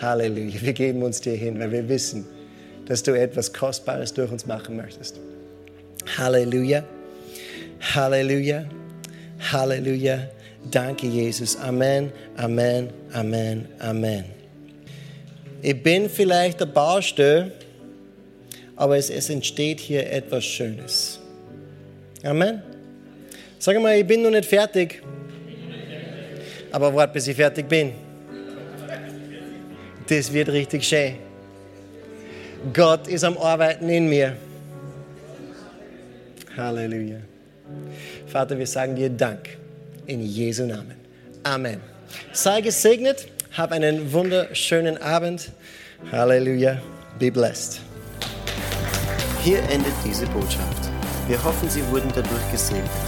[0.00, 2.24] Halleluja, wir geben uns dir hin, weil wir wissen,
[2.86, 5.18] dass du etwas Kostbares durch uns machen möchtest.
[6.16, 6.84] Halleluja,
[7.80, 8.64] Halleluja,
[9.52, 10.28] Halleluja.
[10.70, 11.56] Danke, Jesus.
[11.56, 14.24] Amen, Amen, Amen, Amen.
[15.62, 17.52] Ich bin vielleicht der Baustelle,
[18.76, 21.18] aber es, es entsteht hier etwas Schönes.
[22.22, 22.62] Amen.
[23.58, 25.02] Sag mal, ich bin noch nicht fertig.
[26.70, 27.92] Aber warte, bis ich fertig bin.
[30.08, 31.16] Das wird richtig schön.
[32.72, 34.36] Gott ist am Arbeiten in mir.
[36.56, 37.18] Halleluja.
[38.26, 39.56] Vater, wir sagen dir Dank
[40.06, 40.96] in Jesu Namen.
[41.42, 41.80] Amen.
[42.32, 45.50] Sei gesegnet, hab einen wunderschönen Abend.
[46.10, 46.80] Halleluja.
[47.18, 47.80] Be blessed.
[49.42, 50.90] Hier endet diese Botschaft.
[51.26, 53.07] Wir hoffen, Sie wurden dadurch gesegnet.